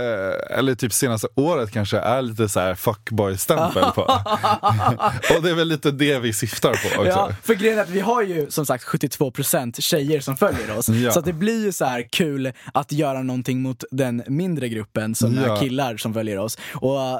eh, 0.01 0.59
eller 0.59 0.75
typ 0.75 0.93
senaste 0.93 1.29
året 1.35 1.71
kanske, 1.71 1.99
är 1.99 2.23
lite 2.23 2.49
så 2.49 2.61
här 2.61 2.75
fuckboy-stämpel 2.75 3.85
på. 3.95 4.03
och 5.37 5.43
det 5.43 5.51
är 5.51 5.55
väl 5.55 5.69
lite 5.69 5.91
det 5.91 6.19
vi 6.19 6.33
syftar 6.33 6.71
på 6.71 7.01
också. 7.01 7.11
Ja, 7.11 7.31
för 7.43 7.55
grejen 7.55 7.79
är 7.79 7.83
att 7.83 7.89
vi 7.89 8.01
har 8.01 8.23
ju 8.23 8.51
som 8.51 8.67
sagt 8.67 8.85
72% 8.85 9.81
tjejer 9.81 10.21
som 10.21 10.37
följer 10.37 10.79
oss. 10.79 10.89
Ja. 10.89 11.11
Så 11.13 11.21
det 11.21 11.33
blir 11.33 11.65
ju 11.65 11.73
så 11.73 11.85
här 11.85 12.09
kul 12.13 12.53
att 12.75 12.93
göra 12.93 13.23
någonting 13.23 13.63
mot 13.63 13.85
den 13.91 14.23
mindre 14.27 14.69
gruppen 14.69 15.15
som 15.15 15.35
Ja. 15.35 15.57
är 15.57 15.61
killar 15.61 15.97
som 15.97 16.15
följer 16.15 16.39
oss. 16.39 16.59
Och, 16.75 17.15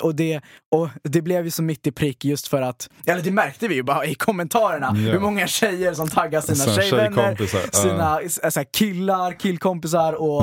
och, 0.00 0.14
det, 0.14 0.40
och 0.70 0.88
det 1.04 1.22
blev 1.22 1.44
ju 1.44 1.50
så 1.50 1.62
mitt 1.62 1.86
i 1.86 1.92
prick 1.92 2.24
just 2.24 2.48
för 2.48 2.62
att, 2.62 2.88
eller 3.06 3.22
det 3.22 3.30
märkte 3.30 3.68
vi 3.68 3.74
ju 3.74 3.82
bara 3.82 4.06
i 4.06 4.14
kommentarerna, 4.14 4.86
Ja. 4.86 5.12
hur 5.12 5.18
många 5.20 5.46
tjejer 5.46 5.94
som 5.94 6.08
taggar 6.08 6.40
sina 6.40 6.74
tjejvänner, 6.74 7.72
sina 7.76 8.20
äh, 8.20 8.50
så 8.50 8.64
killar, 8.72 9.32
killkompisar 9.32 10.12
och. 10.12 10.42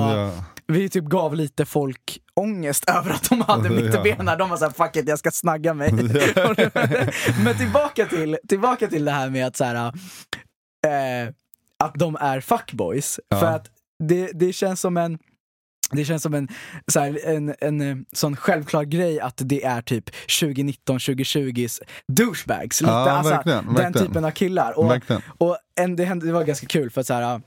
Vi 0.69 0.89
typ 0.89 1.03
gav 1.05 1.35
lite 1.35 1.65
folk 1.65 2.19
ångest 2.33 2.89
över 2.89 3.11
att 3.11 3.29
de 3.29 3.41
hade 3.41 3.69
mittbena. 3.69 4.35
De 4.35 4.49
var 4.49 4.57
såhär, 4.57 4.71
fuck 4.71 4.95
it, 4.95 5.07
jag 5.07 5.19
ska 5.19 5.31
snagga 5.31 5.73
mig. 5.73 5.91
Men 7.43 7.57
tillbaka 7.57 8.05
till, 8.05 8.38
tillbaka 8.47 8.88
till 8.88 9.05
det 9.05 9.11
här 9.11 9.29
med 9.29 9.47
att 9.47 9.57
så 9.57 9.63
här, 9.63 9.75
eh, 10.88 11.33
att 11.83 11.93
de 11.95 12.15
är 12.15 12.39
fuckboys. 12.41 13.19
Ja. 13.29 13.39
För 13.39 13.47
att 13.47 13.67
det, 14.03 14.31
det 14.33 14.53
känns 14.53 14.81
som 14.81 14.97
en 14.97 15.17
det 15.91 16.05
känns 16.05 16.23
som 16.23 16.33
en, 16.33 16.47
så 16.91 16.99
här, 16.99 17.19
en, 17.25 17.55
en 17.59 17.81
eh, 17.81 17.97
sån 18.13 18.35
självklar 18.35 18.83
grej 18.83 19.19
att 19.19 19.41
det 19.45 19.63
är 19.65 19.81
typ 19.81 20.09
2019-2020s 20.09 21.79
douchebags. 22.07 22.81
Lite, 22.81 22.91
Ja, 22.93 23.09
alltså, 23.09 23.33
verkligen, 23.33 23.65
den 23.65 23.75
verkligen. 23.75 24.07
typen 24.07 24.25
av 24.25 24.31
killar. 24.31 24.79
Och, 24.79 24.91
Verkligen. 24.91 25.21
och 25.38 25.57
en, 25.75 25.95
det, 25.95 26.05
hände, 26.05 26.25
det 26.25 26.31
var 26.31 26.43
ganska 26.43 26.67
kul 26.67 26.89
för 26.89 27.01
att 27.01 27.07
så 27.07 27.13
här, 27.13 27.41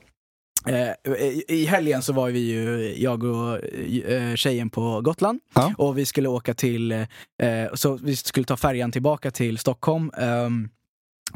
i, 1.18 1.44
I 1.48 1.64
helgen 1.64 2.02
så 2.02 2.12
var 2.12 2.30
vi 2.30 2.38
ju, 2.40 2.94
jag 3.02 3.24
och 3.24 3.58
eh, 4.10 4.34
tjejen 4.34 4.70
på 4.70 5.00
Gotland 5.00 5.40
Ja. 5.54 5.74
och 5.78 5.98
vi 5.98 6.06
skulle 6.06 6.28
åka 6.28 6.54
till, 6.54 6.92
eh, 6.92 7.06
så 7.74 7.96
vi 8.02 8.16
skulle 8.16 8.46
ta 8.46 8.56
färjan 8.56 8.92
tillbaka 8.92 9.30
till 9.30 9.58
Stockholm 9.58 10.10
ehm, 10.16 10.68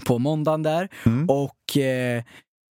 på 0.04 0.18
måndagen 0.18 0.62
där 0.62 0.88
Mm. 1.04 1.30
och 1.30 1.76
eh, 1.76 2.22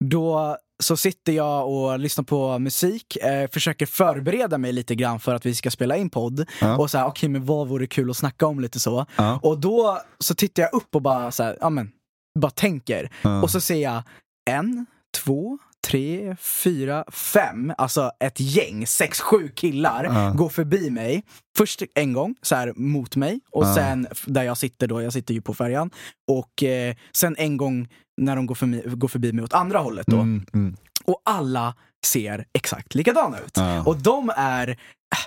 då 0.04 0.56
så 0.82 0.96
sitter 0.96 1.32
jag 1.32 1.68
och 1.68 1.99
lyssnar 1.99 2.25
på 2.25 2.58
musik, 2.58 3.16
eh, 3.16 3.50
försöker 3.50 3.87
förbereda 3.87 4.58
mig 4.58 4.73
lite 4.73 4.94
grann 4.94 5.20
för 5.20 5.34
att 5.34 5.46
vi 5.46 5.54
ska 5.54 5.70
spela 5.70 5.96
in 5.96 6.11
podd. 6.11 6.46
Ja. 6.61 6.76
Och 6.78 6.90
så 6.90 6.99
här, 6.99 7.06
okej 7.06 7.28
men 7.28 7.44
vad 7.44 7.68
vore 7.68 7.87
kul 7.87 8.11
att 8.11 8.16
snacka 8.16 8.46
om 8.46 8.61
lite 8.61 8.80
så. 8.80 9.06
Ja. 9.16 9.40
Och 9.42 9.58
då 9.61 10.00
så 10.18 10.34
tittar 10.34 10.62
jag 10.62 10.75
upp 10.75 10.94
och 10.94 11.02
bara 11.02 11.30
så 11.30 11.42
här, 11.42 11.56
ja 11.61 11.70
men, 11.70 11.90
bara 12.38 12.50
tänker. 12.50 13.11
Ja. 13.23 13.42
Och 13.42 13.50
så 13.50 13.61
ser 13.61 13.82
jag 13.82 14.02
en, 14.50 14.87
två, 15.25 15.58
tre, 15.85 16.37
fyra, 16.41 17.05
fem, 17.12 17.73
alltså 17.79 18.11
ett 18.21 18.41
gäng, 18.41 18.87
sex, 18.87 19.21
sju 19.21 19.49
killar 19.49 20.05
Ja. 20.05 20.33
går 20.37 20.49
förbi 20.49 20.91
mig. 20.91 21.23
Först 21.57 21.83
en 21.95 22.12
gång, 22.12 22.35
så 22.43 22.55
här 22.55 22.73
mot 22.76 23.17
mig, 23.17 23.41
och 23.53 23.64
Ja. 23.64 23.75
sen 23.75 24.07
där 24.26 24.43
jag 24.43 24.59
sitter 24.59 24.87
då, 24.88 25.03
jag 25.03 25.12
sitter 25.12 25.35
ju 25.35 25.43
på 25.43 25.55
färjan. 25.55 25.91
Och 26.31 26.62
eh, 26.62 26.95
sen 27.12 27.37
en 27.38 27.57
gång 27.57 27.88
när 28.17 28.37
de 28.37 28.47
går 28.47 28.55
förbi, 28.55 28.83
går 28.87 29.09
förbi 29.09 29.33
mig 29.33 29.45
åt 29.45 29.53
andra 29.53 29.79
hållet 29.79 30.07
då. 30.07 30.17
Mm, 30.17 30.47
mm. 30.55 30.76
Och 31.05 31.23
alla 31.25 31.75
ser 32.07 32.45
exakt 32.53 32.95
likadana 32.95 33.38
ut. 33.38 33.53
Ja. 33.57 33.83
Och 33.83 33.97
de 33.97 34.33
är, 34.37 34.79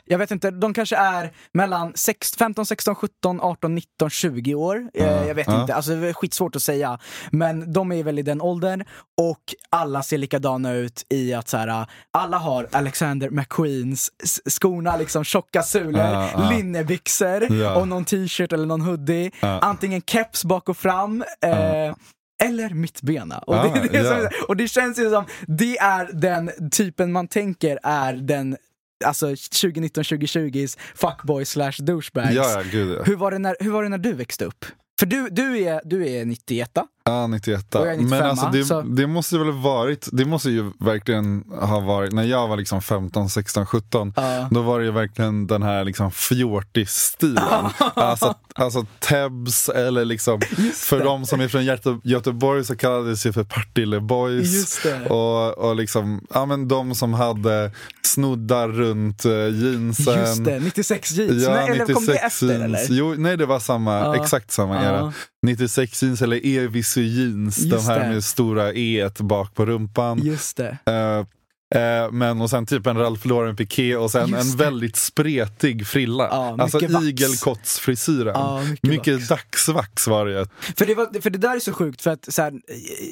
jag 0.06 0.18
vet 0.18 0.32
inte, 0.32 0.52
de 0.52 0.74
kanske 0.74 0.96
är 0.96 1.32
mellan 1.54 1.94
sex- 1.96 2.36
15, 2.36 2.66
16, 2.66 2.96
17, 2.96 3.42
18, 3.42 3.76
19, 3.76 4.10
20 4.10 4.56
år. 4.56 4.90
Eh, 4.94 5.06
Ja. 5.06 5.26
Jag 5.26 5.36
vet 5.36 5.48
Ja. 5.48 5.62
inte, 5.62 5.76
alltså 5.76 5.96
det 5.96 6.08
är 6.10 6.14
skitsvårt 6.14 6.56
att 6.56 6.62
säga. 6.62 7.00
Men 7.32 7.74
de 7.74 7.92
är 7.92 8.04
väl 8.04 8.20
i 8.20 8.22
den 8.22 8.42
åldern 8.42 8.84
och 9.22 9.42
alla 9.70 10.04
ser 10.04 10.18
likadana 10.18 10.74
ut 10.74 11.06
i 11.10 11.34
att 11.34 11.48
så 11.50 11.58
här, 11.58 11.86
alla 12.12 12.38
har 12.38 12.68
Alexander 12.72 13.30
McQueens 13.30 14.10
skorna, 14.50 14.98
liksom 14.98 15.24
tjocka 15.24 15.64
sulor, 15.64 16.02
ja. 16.02 16.50
linnebyxor 16.52 17.52
Ja. 17.54 17.76
och 17.76 17.88
någon 17.88 18.06
t-shirt 18.06 18.54
eller 18.54 18.66
någon 18.66 18.82
hoodie. 18.82 19.32
Antingen 19.42 20.02
keps 20.02 20.46
bak 20.46 20.70
och 20.70 20.78
fram. 20.78 21.24
Eh, 21.46 21.96
eller 22.44 22.70
mittbena. 22.70 23.38
Och, 23.38 23.56
Ah, 23.56 23.64
det, 23.64 23.88
det 23.92 23.98
ja. 23.98 24.04
som, 24.20 24.30
och 24.48 24.58
det 24.58 24.68
känns 24.68 25.00
ju 25.00 25.10
som, 25.10 25.26
det 25.48 25.78
är 25.78 26.10
den 26.14 26.52
typen 26.72 27.12
man 27.12 27.28
tänker 27.28 27.80
är 27.84 28.14
den 28.14 28.58
Alltså 29.06 29.28
2019-2020s 29.32 30.78
fuckboy 30.96 31.46
slash 31.46 31.74
douchebags. 31.80 32.34
Ja, 32.34 32.52
ja, 32.52 32.64
gud 32.72 32.98
ja. 32.98 33.04
Hur, 33.04 33.16
var 33.16 33.32
det 33.32 33.40
när, 33.40 33.56
hur 33.60 33.72
var 33.72 33.84
det 33.84 33.90
när 33.90 33.98
du 33.98 34.14
växte 34.14 34.46
upp? 34.46 34.66
För 35.00 35.06
du, 35.06 35.30
du, 35.30 35.64
är, 35.64 35.82
du 35.86 36.10
är 36.10 36.26
91 36.26 36.78
Ja, 37.08 37.28
91. 37.28 37.76
Och 37.76 37.82
jag 37.82 37.94
är 37.94 37.98
95, 37.98 38.10
Men 38.20 38.30
alltså 38.30 38.50
det, 38.52 38.66
så- 38.66 38.82
det 38.82 39.08
måste 39.08 39.38
väl 39.38 39.52
varit, 39.52 40.08
det 40.12 40.26
måste 40.26 40.50
ju 40.50 40.72
verkligen 40.80 41.44
ha 41.62 41.80
varit, 41.80 42.12
när 42.14 42.24
jag 42.24 42.48
var 42.48 42.58
liksom 42.58 42.82
15, 42.82 43.30
16, 43.30 43.66
17, 43.66 44.14
Ja. 44.16 44.48
då 44.52 44.62
var 44.62 44.80
det 44.80 44.86
ju 44.86 44.92
verkligen 44.92 45.48
den 45.48 45.64
här 45.64 45.84
liksom 45.86 46.12
fjortis-stilen. 46.12 47.66
alltså, 47.96 48.36
alltså 48.56 48.86
Tebs 49.00 49.70
eller 49.70 50.06
liksom, 50.06 50.42
för 50.76 51.04
de 51.04 51.26
som 51.26 51.42
är 51.42 51.48
från 51.48 51.66
Göte- 51.66 52.00
Göteborg 52.04 52.64
så 52.66 52.76
kallades 52.76 53.24
det 53.24 53.34
för 53.34 53.44
Partille 53.44 54.00
Boys. 54.00 54.80
Och, 55.10 55.58
och 55.58 55.76
liksom, 55.76 56.22
ja 56.34 56.46
men 56.46 56.68
de 56.68 56.96
som 56.96 57.14
hade 57.14 57.72
snoddar 58.04 58.68
runt 58.68 59.26
uh, 59.26 59.32
jeansen. 59.32 60.20
Just 60.20 60.46
det, 60.46 60.60
96 60.60 61.12
jeans. 61.12 61.44
Ja, 61.44 61.50
nej, 61.54 61.70
eller 61.70 61.86
kom 61.94 62.06
det 62.06 62.12
96 62.14 62.24
efter 62.26 62.48
jeans. 62.48 62.64
eller? 62.90 62.98
Jo, 63.00 63.16
nej, 63.18 63.38
det 63.38 63.46
var 63.46 63.60
samma, 63.60 64.00
Ja. 64.00 64.16
exakt 64.16 64.52
samma 64.52 64.84
era. 64.84 65.14
96 65.48 66.04
jeans 66.04 66.22
eller 66.22 66.46
Evisu 66.46 67.02
jeans, 67.02 67.56
de 67.56 67.70
Just 67.70 67.88
här 67.88 68.00
det. 68.00 68.10
med 68.10 68.24
stora 68.24 68.74
E 68.74 69.10
bak 69.20 69.54
på 69.54 69.66
rumpan. 69.66 70.20
Just 70.24 70.58
det. 70.58 70.78
Eh, 70.86 71.82
eh, 71.82 72.12
men 72.12 72.42
och 72.42 72.50
sen 72.50 72.66
typ 72.66 72.88
en 72.88 72.98
Ralph 72.98 73.28
Lauren 73.28 73.56
piké 73.56 73.96
och 73.96 74.12
sen 74.12 74.30
Just 74.30 74.42
en 74.42 74.58
det. 74.58 74.64
väldigt 74.64 74.96
spretig 74.96 75.88
frilla. 75.88 76.28
Ja, 76.32 76.56
alltså 76.60 76.80
igelkottsfrisyren. 77.04 78.34
Ja, 78.36 78.64
mycket 78.64 78.90
mycket 78.90 79.14
vax. 79.14 79.28
dagsvax 79.28 80.08
var 80.08 80.26
det. 80.26 80.48
För 80.78 80.86
det, 80.86 80.96
var, 80.96 81.22
för 81.22 81.30
det 81.30 81.38
där 81.38 81.56
är 81.56 81.60
så 81.60 81.74
sjukt, 81.74 82.02
för 82.02 82.12
att 82.12 82.34
så 82.34 82.42
här, 82.42 82.54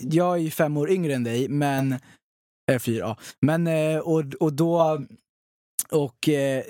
jag 0.01 0.33
är 0.33 0.39
ju 0.39 0.51
fem 0.51 0.77
år 0.77 0.89
yngre 0.89 1.13
än 1.13 1.23
dig, 1.23 1.49
men... 1.49 1.95
Eh, 2.71 2.79
fyra, 2.79 2.99
ja. 2.99 3.17
Men, 3.41 3.67
eh, 3.67 3.97
och, 3.97 4.23
och 4.39 4.53
då... 4.53 5.05
Och... 5.91 6.29
Eh, 6.29 6.63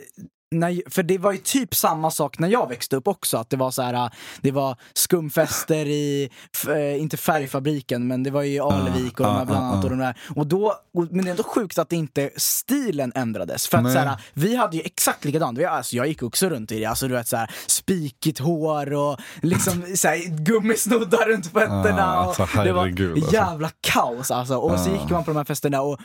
när, 0.59 0.89
för 0.89 1.03
det 1.03 1.17
var 1.17 1.31
ju 1.31 1.37
typ 1.37 1.75
samma 1.75 2.11
sak 2.11 2.39
när 2.39 2.47
jag 2.47 2.69
växte 2.69 2.95
upp 2.95 3.07
också, 3.07 3.37
att 3.37 3.49
det 3.49 3.57
var 3.57 3.71
så 3.71 3.81
här, 3.81 4.09
det 4.41 4.51
var 4.51 4.77
skumfester 4.93 5.85
i, 5.85 6.29
eh, 6.67 7.01
inte 7.01 7.17
färgfabriken, 7.17 8.07
men 8.07 8.23
det 8.23 8.31
var 8.31 8.41
ju 8.41 8.53
i 8.53 8.59
Alevik 8.59 9.19
och 9.19 9.25
de 9.25 9.31
ah, 9.31 9.37
här 9.37 9.45
bland 9.45 9.63
ah, 9.63 9.67
annat. 9.67 9.83
ah. 9.83 9.83
Och 9.83 9.89
de 9.89 9.99
där. 9.99 10.17
Och 10.35 10.47
då, 10.47 10.65
och, 10.93 11.07
men 11.11 11.25
det 11.25 11.29
är 11.29 11.31
ändå 11.31 11.43
sjukt 11.43 11.77
att 11.77 11.93
inte 11.93 12.29
stilen 12.37 13.11
ändrades. 13.15 13.67
För 13.67 13.77
att 13.77 13.91
så 13.93 13.99
här, 13.99 14.21
vi 14.33 14.55
hade 14.55 14.77
ju 14.77 14.83
exakt 14.85 15.25
likadant, 15.25 15.57
vi, 15.57 15.65
alltså, 15.65 15.95
jag 15.95 16.07
gick 16.07 16.23
också 16.23 16.49
runt 16.49 16.71
i 16.71 16.79
det, 16.79 16.85
alltså 16.85 17.07
du 17.07 17.13
vet 17.13 17.27
så 17.27 17.37
här, 17.37 17.51
spikigt 17.67 18.39
hår 18.39 18.93
och 18.93 19.19
liksom 19.41 19.83
så 19.95 20.07
här, 20.07 20.37
gummisnoddar 20.45 21.25
runt 21.27 21.45
fötterna. 21.47 22.15
Ah, 22.15 22.25
och 22.25 22.39
alltså, 22.39 22.63
det 22.63 22.73
var 22.73 22.87
alltså. 22.87 23.33
jävla 23.33 23.69
kaos 23.81 24.31
alltså. 24.31 24.55
Och 24.55 24.79
så 24.79 24.89
Ah. 24.89 24.93
gick 24.93 25.09
man 25.09 25.23
på 25.23 25.31
de 25.31 25.37
här 25.37 25.43
festerna 25.45 25.81
och 25.81 25.99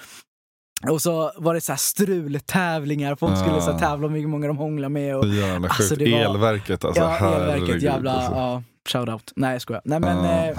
och 0.89 1.03
så 1.03 1.33
var 1.37 1.55
det 1.55 1.61
så 1.61 1.73
här 1.73 1.77
strultävlingar, 1.77 3.15
folk 3.17 3.39
skulle 3.39 3.61
så 3.61 3.71
Ah. 3.71 3.79
tävla 3.79 4.07
om 4.07 4.15
hur 4.15 4.27
många 4.27 4.47
de 4.47 4.57
hånglade 4.57 4.89
med. 4.93 5.17
Och, 5.17 5.27
jävla 5.29 5.69
Alltså, 5.69 5.83
sjukt. 5.95 5.99
det 6.05 6.13
var- 6.13 6.19
Elverket 6.35 6.85
alltså. 6.85 7.03
ja, 7.03 7.35
elverket, 7.35 7.83
jävla, 7.83 8.13
alltså. 8.13 8.33
ja, 8.33 8.63
shoutout. 8.89 9.33
Nej 9.37 9.53
jag 9.53 9.63
skojar. 9.63 9.83
Nej 9.85 10.01
men, 10.01 10.19
Ah. 10.19 10.45
eh, 10.47 10.59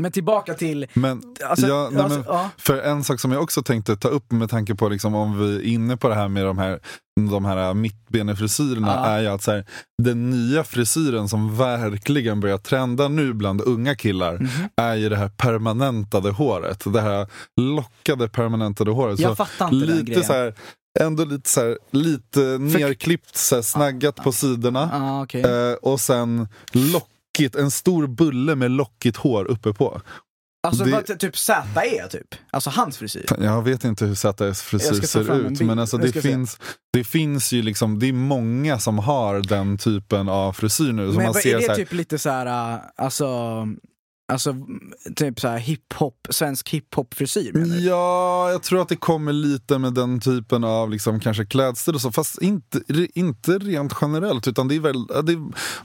men 0.00 0.12
tillbaka 0.12 0.54
till, 0.54 0.86
Men, 0.94 1.22
alltså, 1.44 1.66
ja, 1.66 1.88
nej, 1.92 2.02
alltså, 2.02 2.18
men, 2.18 2.28
ja. 2.28 2.50
För 2.58 2.78
en 2.78 3.04
sak 3.04 3.20
som 3.20 3.32
jag 3.32 3.42
också 3.42 3.62
tänkte 3.62 3.96
ta 3.96 4.08
upp 4.08 4.32
med 4.32 4.50
tanke 4.50 4.74
på 4.74 4.88
liksom, 4.88 5.14
om 5.14 5.38
vi 5.38 5.56
är 5.56 5.62
inne 5.62 5.96
på 5.96 6.08
det 6.08 6.14
här 6.14 6.28
med 6.28 6.44
de 6.44 6.58
här, 6.58 6.80
de 7.30 7.44
här 7.44 7.74
mittbenefrisyrerna 7.74 8.86
Ja. 8.88 9.06
är 9.06 9.20
ju 9.20 9.26
att 9.28 9.42
så 9.42 9.50
här, 9.50 9.64
den 10.02 10.30
nya 10.30 10.64
frisyren 10.64 11.28
som 11.28 11.56
verkligen 11.56 12.40
börjar 12.40 12.58
trenda 12.58 13.08
nu 13.08 13.32
bland 13.32 13.60
unga 13.60 13.94
killar 13.94 14.38
Mhm. 14.38 14.50
är 14.76 14.94
ju 14.94 15.08
det 15.08 15.16
här 15.16 15.28
permanentade 15.28 16.30
håret. 16.30 16.92
Det 16.92 17.00
här 17.00 17.26
lockade 17.60 18.28
permanentade 18.28 18.90
håret. 18.90 19.18
Jag 19.20 19.30
Så 19.30 19.36
fattar 19.36 19.74
inte 19.74 19.86
den 19.86 19.96
lite 19.96 20.04
grejen. 20.10 20.24
så 20.24 20.32
här, 20.32 20.54
ändå 21.00 21.24
lite 21.24 21.50
så 21.50 21.60
här, 21.60 21.78
lite 21.90 22.40
nerklippt, 22.58 23.36
så 23.36 23.54
här, 23.54 23.62
snaggat 23.62 24.16
på 24.16 24.32
sidorna. 24.32 24.90
Ah, 24.92 25.22
okej. 25.22 25.42
Eh, 25.42 25.72
och 25.82 26.00
sen 26.00 26.48
lockigt, 27.38 27.56
en 27.56 27.70
stor 27.70 28.06
bulle 28.06 28.54
med 28.54 28.70
lockigt 28.70 29.16
hår 29.16 29.44
uppe 29.44 29.72
på. 29.72 30.00
Alltså 30.66 30.84
det- 30.84 31.16
typ 31.16 31.36
ZE 31.36 32.08
typ? 32.10 32.34
Alltså 32.50 32.70
hans 32.70 32.98
frisyr? 32.98 33.26
Jag 33.38 33.62
vet 33.62 33.84
inte 33.84 34.04
hur 34.04 34.16
Jag 34.24 34.56
frisyr 34.56 35.06
ser 35.06 35.36
ut, 35.36 35.60
men 35.60 35.78
alltså 35.78 35.96
det 35.96 36.12
se. 36.12 36.20
finns, 36.22 36.58
det 36.92 37.04
finns 37.04 37.52
ju 37.52 37.62
liksom, 37.62 37.98
det 37.98 38.06
är 38.08 38.12
många 38.12 38.78
som 38.78 38.98
har 38.98 39.40
den 39.40 39.78
typen 39.78 40.28
av 40.28 40.52
frisyr 40.52 40.92
nu. 40.92 41.06
Men 41.06 41.14
man 41.14 41.24
är 41.26 41.56
det 41.56 41.62
så 41.62 41.68
här, 41.70 41.76
typ 41.76 41.92
lite 41.92 42.18
så 42.18 42.30
här, 42.30 42.74
äh, 42.74 42.80
alltså, 42.96 43.26
alltså 44.30 44.54
typ 45.16 45.40
så 45.40 45.48
här 45.48 45.58
hiphop, 45.58 46.26
svensk 46.30 46.68
hiphop-frisyr? 46.68 47.52
Ja, 47.88 48.50
jag 48.50 48.62
tror 48.62 48.82
att 48.82 48.88
det 48.88 48.96
kommer 48.96 49.32
lite 49.32 49.78
med 49.78 49.94
den 49.94 50.20
typen 50.20 50.64
av 50.64 50.90
liksom, 50.90 51.20
kanske 51.20 51.44
klädstil 51.46 51.94
och 51.94 52.00
så, 52.00 52.12
fast 52.12 52.42
inte, 52.42 52.80
inte 53.14 53.58
rent 53.58 53.92
generellt 54.00 54.48
utan 54.48 54.68
det 54.68 54.74
är 54.76 54.80
väl 54.80 55.06
det 55.06 55.32
är 55.32 55.38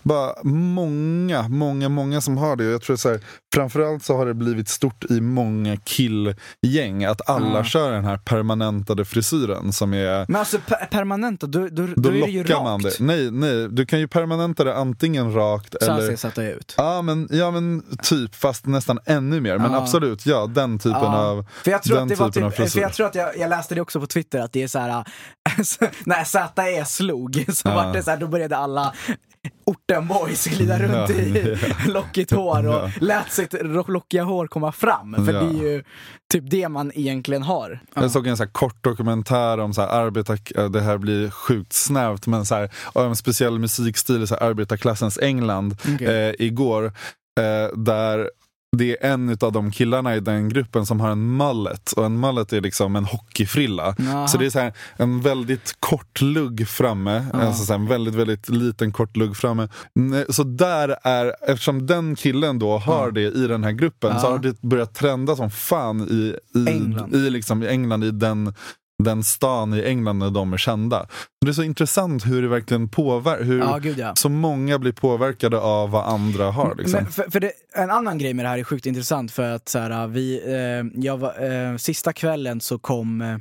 bara 0.03 0.33
många, 0.43 1.47
många, 1.47 1.89
många 1.89 2.21
som 2.21 2.37
har 2.37 2.55
det. 2.55 2.63
Jag 2.63 2.81
tror 2.81 2.95
så 2.95 3.09
här, 3.09 3.19
framförallt 3.55 4.03
så 4.03 4.17
har 4.17 4.25
det 4.25 4.33
blivit 4.33 4.69
stort 4.69 5.05
i 5.11 5.21
många 5.21 5.77
killgäng 5.77 7.05
att 7.05 7.29
alla 7.29 7.55
Ja. 7.57 7.63
kör 7.63 7.91
den 7.91 8.05
här 8.05 8.17
permanentade 8.17 9.05
frisyren 9.05 9.73
som 9.73 9.93
är 9.93 10.25
Men 10.27 10.35
alltså 10.35 10.57
per 10.67 10.85
permanenta, 10.85 11.47
då, 11.47 11.59
då, 11.67 11.87
då, 11.87 11.93
Då 11.95 12.09
är 12.09 12.13
det 12.25 12.31
ju 12.31 12.43
rakt. 12.43 12.63
man 12.63 12.81
det. 12.81 12.99
Nej, 12.99 13.31
nej, 13.31 13.67
du 13.69 13.85
kan 13.85 13.99
ju 13.99 14.07
permanenta 14.07 14.63
det 14.63 14.75
antingen 14.75 15.33
rakt 15.33 15.75
Så 15.81 15.91
eller... 15.91 16.07
ser 16.09 16.15
sätta 16.15 16.43
ut. 16.43 16.73
Ja 16.77 17.01
men, 17.01 17.27
ja 17.31 17.51
men 17.51 17.83
typ, 18.03 18.34
fast 18.35 18.65
nästan 18.65 18.99
ännu 19.05 19.41
mer. 19.41 19.57
Men 19.57 19.71
Ja. 19.71 19.77
absolut, 19.81 20.25
ja 20.25 20.47
den 20.47 20.79
typen 20.79 21.01
Ja. 21.01 21.17
av 21.17 21.45
För 21.63 21.71
jag 21.71 21.83
tror 21.83 21.95
den 21.95 22.03
att 22.03 22.09
det 22.09 22.15
var 22.15 22.29
typen 22.29 22.43
av 22.43 22.51
typ, 22.51 22.69
för 22.71 22.79
jag 22.79 22.93
tror 22.93 23.07
att 23.07 23.15
jag, 23.15 23.37
jag 23.37 23.49
läste 23.49 23.75
det 23.75 23.81
också 23.81 23.99
på 23.99 24.07
Twitter 24.07 24.39
att 24.39 24.53
det 24.53 24.63
är 24.63 24.67
så 24.67 24.79
här 24.79 25.03
när 26.05 26.23
ZE 26.23 26.85
slog 26.85 27.45
så 27.53 27.67
Ja. 27.69 27.75
var 27.75 27.93
det 27.93 28.03
så 28.03 28.09
här, 28.11 28.17
då 28.17 28.27
började 28.27 28.57
alla 28.57 28.93
orten 29.65 30.07
boys 30.07 30.45
glida 30.47 30.79
runt 30.79 31.09
Ja, 31.09 31.15
i 31.15 31.57
lockigt 31.87 32.31
hår 32.31 32.67
och 32.67 32.73
Ja. 32.73 32.91
lät 33.01 33.31
sitt 33.31 33.53
lockiga 33.87 34.23
hår 34.23 34.47
komma 34.47 34.71
fram. 34.71 35.25
För 35.25 35.33
Ja. 35.33 35.39
det 35.39 35.45
är 35.59 35.63
ju 35.71 35.83
typ 36.33 36.43
det 36.49 36.69
man 36.69 36.91
egentligen 36.95 37.43
har. 37.43 37.79
Jag 37.95 38.11
såg 38.11 38.27
en 38.27 38.37
så 38.37 38.47
kort 38.47 38.83
dokumentär 38.83 39.59
om 39.59 39.73
så 39.73 39.81
här 39.81 39.87
arbetar, 39.87 40.69
det 40.69 40.81
här 40.81 40.97
blir 40.97 41.29
sjukt 41.29 41.73
snävt, 41.73 42.27
men 42.27 42.45
så 42.45 42.55
här, 42.55 42.69
av 42.93 43.05
en 43.05 43.15
speciell 43.15 43.59
musikstil 43.59 44.23
i 44.23 44.27
så 44.27 44.35
här 44.35 44.41
arbetarklassens 44.49 45.17
England 45.21 45.77
Okej. 45.95 46.27
eh, 46.29 46.33
igår. 46.39 46.93
Eh, 47.39 47.77
där 47.77 48.29
det 48.77 48.91
är 49.03 49.11
en 49.13 49.37
av 49.41 49.51
de 49.51 49.71
killarna 49.71 50.15
i 50.15 50.19
den 50.19 50.49
gruppen 50.49 50.85
som 50.85 50.99
har 50.99 51.09
en 51.09 51.37
mullet. 51.37 51.91
Och 51.91 52.05
en 52.05 52.19
mullet 52.19 52.53
är 52.53 52.61
liksom 52.61 52.95
en 52.95 53.05
hockeyfrilla. 53.05 53.95
Jaha. 53.97 54.27
Så 54.27 54.37
det 54.37 54.45
är 54.45 54.49
så 54.49 54.59
här, 54.59 54.73
en 54.97 55.21
väldigt 55.21 55.75
kort 55.79 56.21
lugg 56.21 56.67
framme. 56.67 57.25
Ja. 57.33 57.39
Alltså 57.41 57.65
så 57.65 57.73
en 57.73 57.87
väldigt, 57.87 58.15
väldigt 58.15 58.49
liten 58.49 58.91
kort 58.91 59.17
lugg 59.17 59.37
framme. 59.37 59.67
Så 60.29 60.43
där 60.43 60.95
är, 61.03 61.35
eftersom 61.47 61.85
den 61.87 62.15
killen 62.15 62.59
då 62.59 62.77
har 62.77 63.11
det 63.11 63.21
i 63.21 63.47
den 63.47 63.63
här 63.63 63.71
gruppen 63.71 64.19
så 64.19 64.25
Ja. 64.25 64.31
har 64.31 64.39
det 64.39 64.61
börjat 64.61 64.95
trenda 64.95 65.35
som 65.35 65.51
fan 65.51 66.01
i, 66.01 66.35
i, 66.59 66.67
England. 66.69 67.15
i, 67.15 67.29
liksom, 67.29 67.63
i 67.63 67.67
England, 67.67 68.03
i 68.03 68.11
den 68.11 68.53
den 69.05 69.23
stan 69.23 69.73
i 69.73 69.81
England 69.83 70.19
när 70.19 70.29
de 70.29 70.53
är 70.53 70.57
kända. 70.57 71.07
Det 71.45 71.51
är 71.51 71.53
så 71.53 71.63
intressant 71.63 72.25
hur 72.25 72.41
det 72.41 72.47
verkligen 72.47 72.89
påverkar, 72.89 73.43
hur 73.43 73.59
Ja, 73.59 73.77
gud 73.77 73.97
ja. 73.97 74.15
så 74.15 74.29
många 74.29 74.79
blir 74.79 74.91
påverkade 74.91 75.59
av 75.59 75.91
vad 75.91 76.05
andra 76.05 76.51
har. 76.51 76.75
Liksom. 76.75 77.03
Men 77.03 77.11
för, 77.11 77.31
för 77.31 77.39
det, 77.39 77.51
en 77.75 77.91
annan 77.91 78.17
grej 78.17 78.33
med 78.33 78.45
det 78.45 78.49
här 78.49 78.57
är 78.57 78.63
sjukt 78.63 78.85
intressant 78.85 79.31
för 79.31 79.51
att 79.51 79.69
så 79.69 79.79
här, 79.79 80.07
vi, 80.07 80.41
eh, 80.45 81.01
jag 81.03 81.17
var, 81.17 81.43
eh, 81.71 81.77
sista 81.77 82.13
kvällen 82.13 82.61
så 82.61 82.79
kom, 82.79 83.21
eh, 83.21 83.37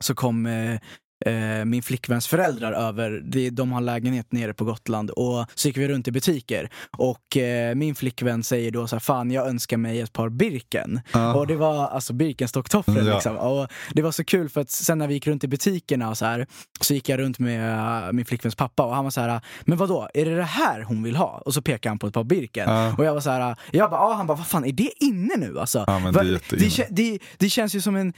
så 0.00 0.14
kom 0.14 0.46
eh, 0.46 0.80
eh, 1.26 1.64
min 1.64 1.82
flickväns 1.82 2.26
föräldrar 2.26 2.72
över, 2.72 3.20
de 3.50 3.72
har 3.72 3.80
lägenhet 3.80 4.32
nere 4.32 4.54
på 4.54 4.64
Gotland 4.64 5.10
och 5.10 5.46
så 5.54 5.68
gick 5.68 5.76
vi 5.76 5.88
runt 5.88 6.08
i 6.08 6.12
butiker 6.12 6.70
och 6.98 7.36
eh, 7.36 7.74
min 7.74 7.94
flickvän 7.94 8.42
säger 8.42 8.70
då 8.70 8.86
så 8.86 8.94
här, 8.96 9.00
fan 9.00 9.30
jag 9.30 9.46
önskar 9.48 9.76
mig 9.76 10.00
ett 10.00 10.12
par 10.12 10.28
Birken. 10.28 11.00
Ja. 11.12 11.34
Och 11.34 11.46
det 11.46 11.56
var 11.56 11.86
alltså 11.88 12.12
Birkenstock-tofflor 12.12 13.02
Ja. 13.08 13.14
liksom. 13.14 13.36
Och 13.36 13.68
det 13.92 14.02
var 14.02 14.12
så 14.12 14.24
kul 14.24 14.48
för 14.48 14.60
att 14.60 14.70
sen 14.70 14.98
när 14.98 15.08
vi 15.08 15.14
gick 15.14 15.26
runt 15.26 15.44
i 15.44 15.48
butikerna 15.48 16.08
och 16.10 16.18
så 16.18 16.24
här 16.24 16.46
så 16.80 16.94
gick 16.94 17.08
jag 17.08 17.18
runt 17.20 17.38
med 17.38 18.04
eh, 18.06 18.12
min 18.12 18.24
flickväns 18.24 18.54
pappa 18.56 18.82
och 18.84 18.94
han 18.94 19.04
var 19.04 19.10
så 19.10 19.20
här, 19.20 19.40
men 19.64 19.78
vad 19.78 19.88
då 19.88 20.08
är 20.14 20.24
det 20.24 20.36
det 20.36 20.42
här 20.42 20.82
hon 20.82 21.02
vill 21.02 21.16
ha? 21.16 21.42
Och 21.46 21.54
så 21.54 21.62
pekade 21.62 21.90
han 21.90 21.98
på 21.98 22.06
ett 22.06 22.14
par 22.14 22.24
Birken. 22.24 22.70
Ja. 22.70 22.94
Och 22.98 23.04
jag 23.04 23.14
var 23.14 23.20
så 23.20 23.30
här, 23.30 23.56
jag 23.70 23.90
bara, 23.90 24.00
ah, 24.00 24.14
han 24.14 24.26
bara, 24.26 24.36
vad 24.38 24.46
fan 24.46 24.64
är 24.64 24.72
det 24.72 24.90
inne 25.04 25.36
nu 25.36 25.58
alltså? 25.60 25.78
Va- 25.88 26.12
det 26.12 26.40
det, 26.50 26.86
det, 26.90 27.18
det 27.38 27.48
känns 27.48 27.74
ju 27.74 27.80
som 27.80 27.96
en 27.96 28.12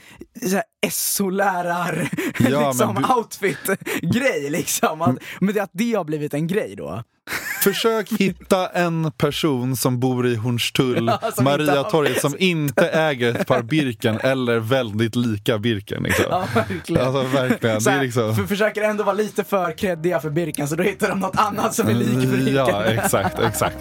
så 0.49 0.55
här, 0.55 0.63
SO-lärar 0.89 2.09
Ja, 2.39 2.67
liksom, 2.69 2.96
du- 3.01 3.13
outfit-grej 3.13 4.49
liksom. 4.49 5.01
Att, 5.01 5.15
men 5.39 5.53
det, 5.55 5.59
att 5.63 5.69
det 5.73 5.93
har 5.93 6.03
blivit 6.03 6.33
en 6.33 6.47
grej 6.47 6.75
då. 6.77 7.03
Försök 7.63 8.11
hitta 8.11 8.67
en 8.67 9.11
person 9.11 9.75
som 9.77 9.99
bor 9.99 10.27
i 10.27 10.35
Hornstull, 10.35 11.07
Ja, 11.21 11.31
som 11.31 11.43
Mariatorget, 11.43 12.21
som 12.21 12.35
inte 12.39 12.89
äger 12.89 13.35
ett 13.35 13.47
par 13.47 13.61
Birken 13.61 14.19
eller 14.19 14.59
väldigt 14.59 15.15
lika 15.15 15.57
Birken. 15.57 16.03
Liksom. 16.03 16.25
Ja, 16.29 16.47
verkligen. 16.55 17.07
Alltså 17.07 17.23
verkligen. 17.23 17.81
Här, 17.85 18.03
liksom... 18.03 18.35
för, 18.35 18.43
försöker 18.43 18.81
ändå 18.81 19.03
vara 19.03 19.15
lite 19.15 19.43
för 19.43 19.77
kreddiga 19.77 20.19
för 20.19 20.29
Birken 20.29 20.67
så 20.67 20.75
då 20.75 20.83
hittar 20.83 21.09
de 21.09 21.19
något 21.19 21.37
annat 21.37 21.75
som 21.75 21.87
är 21.87 21.93
lik 21.93 22.29
Birken. 22.29 22.55
Ja, 22.55 22.83
exakt, 22.83 23.39
exakt. 23.39 23.77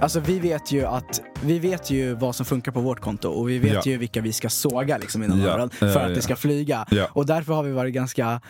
Alltså 0.00 0.20
vi 0.20 0.38
vet 0.38 0.72
ju 0.72 0.84
att 0.84 1.20
vi 1.42 1.58
vet 1.58 1.90
ju 1.90 2.14
vad 2.14 2.34
som 2.36 2.46
funkar 2.46 2.72
på 2.72 2.80
vårt 2.80 3.00
konto 3.00 3.28
och 3.28 3.48
vi 3.48 3.58
vet 3.58 3.72
Ja. 3.72 3.82
ju 3.84 3.96
vilka 3.96 4.20
vi 4.20 4.32
ska 4.32 4.48
såga 4.48 4.98
liksom 4.98 5.22
inom 5.22 5.40
Ja, 5.40 5.48
öronen 5.48 5.70
för 5.70 5.86
ja, 5.86 6.00
att 6.00 6.14
det 6.14 6.22
ska 6.22 6.36
flyga. 6.36 6.86
Och 7.12 7.26
därför 7.26 7.52
har 7.54 7.62
vi 7.62 7.72
varit 7.72 7.94
ganska 7.94 8.40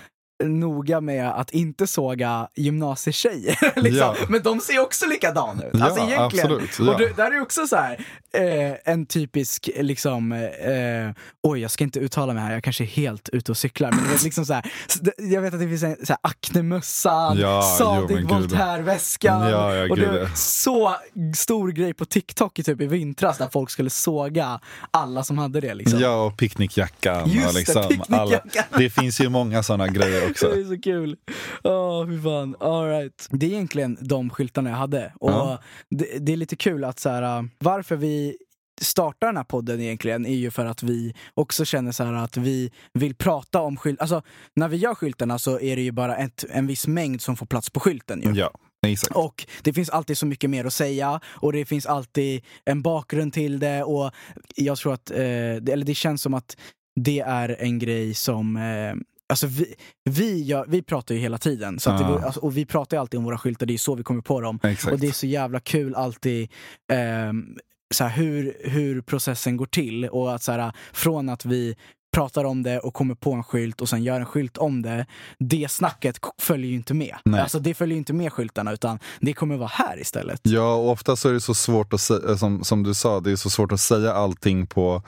noga 0.45 1.01
med 1.01 1.31
att 1.31 1.51
inte 1.51 1.87
såga 1.87 2.49
gymnasietjejer. 2.57 3.59
liksom. 3.81 3.99
Ja. 3.99 4.15
Men 4.29 4.43
de 4.43 4.61
ser 4.61 4.79
också 4.81 5.07
likadana 5.07 5.65
ut. 5.65 5.71
Ja, 5.75 5.85
alltså 5.85 6.05
egentligen. 6.05 6.47
absolut, 6.47 6.79
ja. 6.79 6.93
Och 6.93 6.99
det, 7.01 7.17
där 7.17 7.31
är 7.37 7.41
också 7.41 7.67
så 7.67 7.77
här, 7.77 8.07
eh, 8.33 8.93
en 8.93 9.07
typisk, 9.07 9.71
liksom, 9.81 10.33
eh, 10.33 11.23
oj 11.43 11.61
jag 11.61 11.71
ska 11.71 11.85
inte 11.85 11.99
uttala 11.99 12.33
mig 12.33 12.43
här, 12.43 12.53
jag 12.53 12.65
kanske 12.65 12.85
är 12.85 12.89
helt 12.89 13.29
ute 13.29 13.53
och 13.53 13.57
cyklar. 13.57 13.91
Men 13.93 14.05
det 14.09 14.15
är 14.15 14.25
liksom 14.25 14.47
så 14.47 14.53
här, 14.53 14.73
det- 15.01 15.15
jag 15.19 15.43
vet 15.43 15.55
att 15.55 15.61
det 15.61 15.69
finns 15.69 15.83
en 15.83 15.97
så 16.07 16.13
här, 16.13 16.19
Acne-mössan, 16.23 17.39
Ja, 17.39 17.63
Sadig. 17.79 18.29
Voltaire-väskan. 18.29 19.51
Ja, 19.51 19.75
ja, 19.75 19.91
och 19.91 19.97
det 19.97 20.07
var 20.07 20.19
ja. 20.19 20.29
så 20.35 20.97
stor 21.37 21.69
grej 21.69 21.95
på 21.95 22.05
TikTok 22.05 22.59
i, 22.59 22.63
typ, 22.63 22.81
i 22.81 22.87
vintras 22.87 23.39
där 23.39 23.49
folk 23.53 23.71
skulle 23.71 23.91
såga 23.91 24.61
alla 24.91 25.25
som 25.25 25.39
hade 25.39 25.61
det. 25.61 25.75
Liksom. 25.75 26.01
Ja, 26.01 26.23
och 26.25 26.37
picknickjackan. 26.37 27.31
Just 27.31 27.47
och 27.47 27.53
det, 27.53 27.59
liksom 27.59 27.89
picknickjackan. 27.89 28.65
det 28.79 28.91
finns 28.91 29.21
ju 29.21 29.29
många 29.29 29.63
sådana 29.63 29.89
grejer 29.89 30.28
också. 30.31 30.49
Det 30.55 30.61
är 30.61 30.65
så 30.65 30.81
kul. 30.81 31.17
Åh, 31.65 32.07
fy 32.07 32.21
fan. 32.23 32.57
All 32.61 32.87
right. 32.89 33.29
Det 33.31 33.47
är 33.47 33.51
egentligen 33.51 33.99
de 34.01 34.31
skyltarna 34.31 34.71
jag 34.71 34.77
hade. 34.77 35.13
Och 35.21 35.31
Ja. 35.31 35.59
det, 35.91 36.19
det 36.19 36.33
är 36.33 36.37
lite 36.37 36.57
kul 36.57 36.85
att 36.85 36.99
så 36.99 37.09
här, 37.09 37.23
äh, 37.39 37.45
varför 37.59 37.97
vi 37.97 38.37
startar 38.81 39.27
den 39.27 39.37
här 39.37 39.45
podden 39.45 39.81
egentligen 39.81 40.27
är 40.27 40.35
ju 40.35 40.51
för 40.51 40.67
att 40.67 40.83
vi 40.83 41.15
också 41.35 41.65
känner 41.65 41.93
så 41.93 42.05
här 42.05 42.13
att 42.13 42.37
vi 42.37 42.71
vill 42.93 43.15
prata 43.15 43.61
om 43.61 43.77
skylt. 43.77 44.01
Alltså 44.01 44.23
när 44.57 44.69
vi 44.69 44.77
gör 44.77 44.95
skyltarna 44.95 45.39
så 45.39 45.61
är 45.61 45.77
det 45.77 45.83
ju 45.83 45.93
bara 45.93 46.17
ett, 46.17 46.45
en 46.51 46.67
viss 46.67 46.87
mängd 46.87 47.21
som 47.23 47.37
får 47.37 47.47
plats 47.47 47.71
på 47.71 47.81
skylten 47.81 48.23
ju. 48.23 48.33
Ja, 48.35 48.51
exakt. 48.87 49.17
Och 49.17 49.47
det 49.63 49.73
finns 49.73 49.91
alltid 49.91 50.19
så 50.19 50.27
mycket 50.27 50.51
mer 50.51 50.65
att 50.65 50.73
säga 50.73 51.21
och 51.25 51.53
det 51.53 51.65
finns 51.65 51.87
alltid 51.87 52.45
en 52.65 52.83
bakgrund 52.83 53.33
till 53.33 53.59
det 53.59 53.83
och 53.85 54.11
jag 54.57 54.79
tror 54.79 54.93
att, 54.95 55.11
eh, 55.11 55.17
det, 55.17 55.69
eller 55.73 55.85
det 55.87 55.95
känns 55.95 56.23
som 56.23 56.35
att 56.35 56.57
det 57.01 57.21
är 57.21 57.57
en 57.61 57.79
grej 57.79 58.15
som 58.15 58.57
eh, 58.57 58.95
Alltså 59.29 59.47
vi, 59.47 59.75
vi, 60.05 60.43
gör, 60.43 60.65
vi 60.69 60.83
pratar 60.83 61.15
ju 61.15 61.21
hela 61.21 61.39
tiden, 61.39 61.79
så 61.79 61.91
att 61.91 61.99
det, 61.99 62.27
alltså, 62.27 62.41
och 62.41 62.57
vi 62.57 62.67
pratar 62.67 62.97
ju 62.97 63.01
alltid 63.01 63.19
om 63.19 63.25
våra 63.25 63.39
skyltar, 63.39 63.67
det 63.67 63.75
är 63.75 63.79
så 63.79 63.95
vi 63.95 64.03
kommer 64.03 64.23
på 64.23 64.41
dem. 64.41 64.61
Exakt. 64.63 64.93
Och 64.93 64.99
det 64.99 65.07
är 65.07 65.13
så 65.13 65.27
jävla 65.27 65.61
kul 65.61 65.95
alltid 65.95 66.51
ehm, 66.93 67.57
så 67.95 68.05
hur, 68.05 68.57
hur 68.65 69.01
processen 69.01 69.57
går 69.57 69.67
till. 69.67 70.05
Och 70.05 70.35
att 70.35 70.43
så 70.43 70.53
här, 70.53 70.73
från 70.93 71.29
att 71.29 71.45
vi 71.45 71.77
pratar 72.13 72.45
om 72.45 72.63
det 72.63 72.79
och 72.79 72.95
kommer 72.95 73.15
på 73.15 73.33
en 73.33 73.45
skylt 73.45 73.81
och 73.81 73.89
sen 73.89 74.03
gör 74.03 74.21
en 74.21 74.27
skylt 74.27 74.59
om 74.59 74.83
det. 74.83 75.07
Det 75.39 75.71
snacket 75.71 76.19
följer 76.41 76.71
ju 76.71 76.77
inte 76.77 76.95
med. 76.95 77.17
Nej. 77.25 77.41
Alltså 77.41 77.59
det 77.59 77.75
följer 77.75 77.99
inte 77.99 78.13
med 78.13 78.33
skyltarna 78.33 78.73
utan 78.73 78.99
det 79.21 79.33
kommer 79.33 79.57
vara 79.57 79.71
här 79.73 80.01
istället. 80.01 80.41
Ja, 80.43 80.75
och 80.75 80.91
ofta 80.91 81.17
så 81.17 81.29
är 81.29 81.33
det 81.33 81.41
så 81.41 81.55
svårt 81.55 81.93
att 81.93 82.01
säga, 82.01 82.37
som, 82.37 82.65
som 82.65 82.83
du 82.83 82.95
sa, 82.95 83.21
det 83.21 83.33
är 83.33 83.37
så 83.37 83.51
svårt 83.51 83.73
att 83.73 83.81
säga 83.81 84.13
allting 84.13 84.67
på 84.67 85.03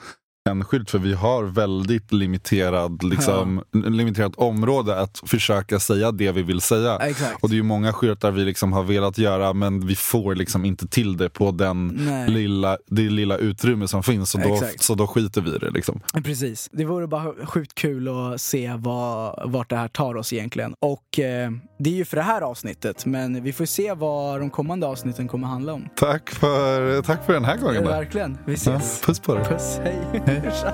en 0.49 0.65
skylt 0.65 0.89
för 0.91 0.97
vi 0.99 1.13
har 1.13 1.43
väldigt 1.43 2.11
limiterad, 2.11 3.03
liksom, 3.03 3.63
limiterat 3.73 4.35
område 4.35 4.99
att 4.99 5.21
försöka 5.25 5.79
säga 5.79 6.11
det 6.11 6.31
vi 6.31 6.41
vill 6.43 6.61
säga. 6.61 6.97
Exakt. 6.97 7.43
Och 7.43 7.49
det 7.49 7.53
är 7.53 7.57
ju 7.57 7.63
många 7.63 7.93
skyltar 7.93 8.31
vi 8.31 8.43
liksom 8.45 8.73
har 8.73 8.83
velat 8.83 9.17
göra 9.17 9.53
men 9.53 9.87
vi 9.87 9.95
får 9.95 10.35
liksom 10.35 10.65
inte 10.65 10.87
till 10.87 11.17
det 11.17 11.29
på 11.29 11.51
den 11.51 11.87
Nej. 11.87 12.29
lilla, 12.29 12.77
det 12.87 13.01
lilla 13.01 13.37
utrymme 13.37 13.87
som 13.87 14.03
finns. 14.03 14.29
Så 14.31 14.37
då, 14.37 14.53
Exakt. 14.53 14.83
så 14.83 14.95
då 14.95 15.07
skiter 15.07 15.41
vi 15.41 15.55
i 15.55 15.57
det. 15.57 15.69
Liksom. 15.69 15.99
Precis. 16.23 16.69
Det 16.71 16.85
vore 16.85 17.07
bara 17.07 17.45
sjukt 17.45 17.75
kul 17.75 18.07
att 18.07 18.41
se 18.41 18.73
vad, 18.77 19.51
vart 19.51 19.69
det 19.69 19.75
här 19.75 19.87
tar 19.87 20.15
oss 20.15 20.33
egentligen. 20.33 20.73
Och 20.79 21.19
eh, 21.19 21.51
det 21.79 21.89
är 21.89 21.93
ju 21.95 22.05
för 22.05 22.17
det 22.17 22.23
här 22.23 22.41
avsnittet, 22.41 23.05
men 23.05 23.43
vi 23.43 23.53
får 23.53 23.65
se 23.65 23.93
vad 23.93 24.39
de 24.39 24.49
kommande 24.49 24.87
avsnitten 24.87 25.27
kommer 25.27 25.47
handla 25.47 25.73
om. 25.73 25.89
Tack, 25.95 26.29
för, 26.29 27.01
tack 27.01 27.25
för 27.25 27.33
den 27.33 27.45
här 27.45 27.57
gången. 27.57 27.83
då. 27.83 27.89
Verkligen. 27.89 28.37
Vi 28.45 28.51
Ja, 28.53 28.75
ses. 28.75 29.01
puss 29.01 29.19
på 29.19 29.35
dig. 29.35 29.45
Puss, 29.45 29.79
hej. 29.83 30.21
Tja. 30.39 30.73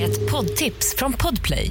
Ett 0.00 0.30
poddtips 0.30 0.94
från 0.98 1.12
Podplay. 1.12 1.70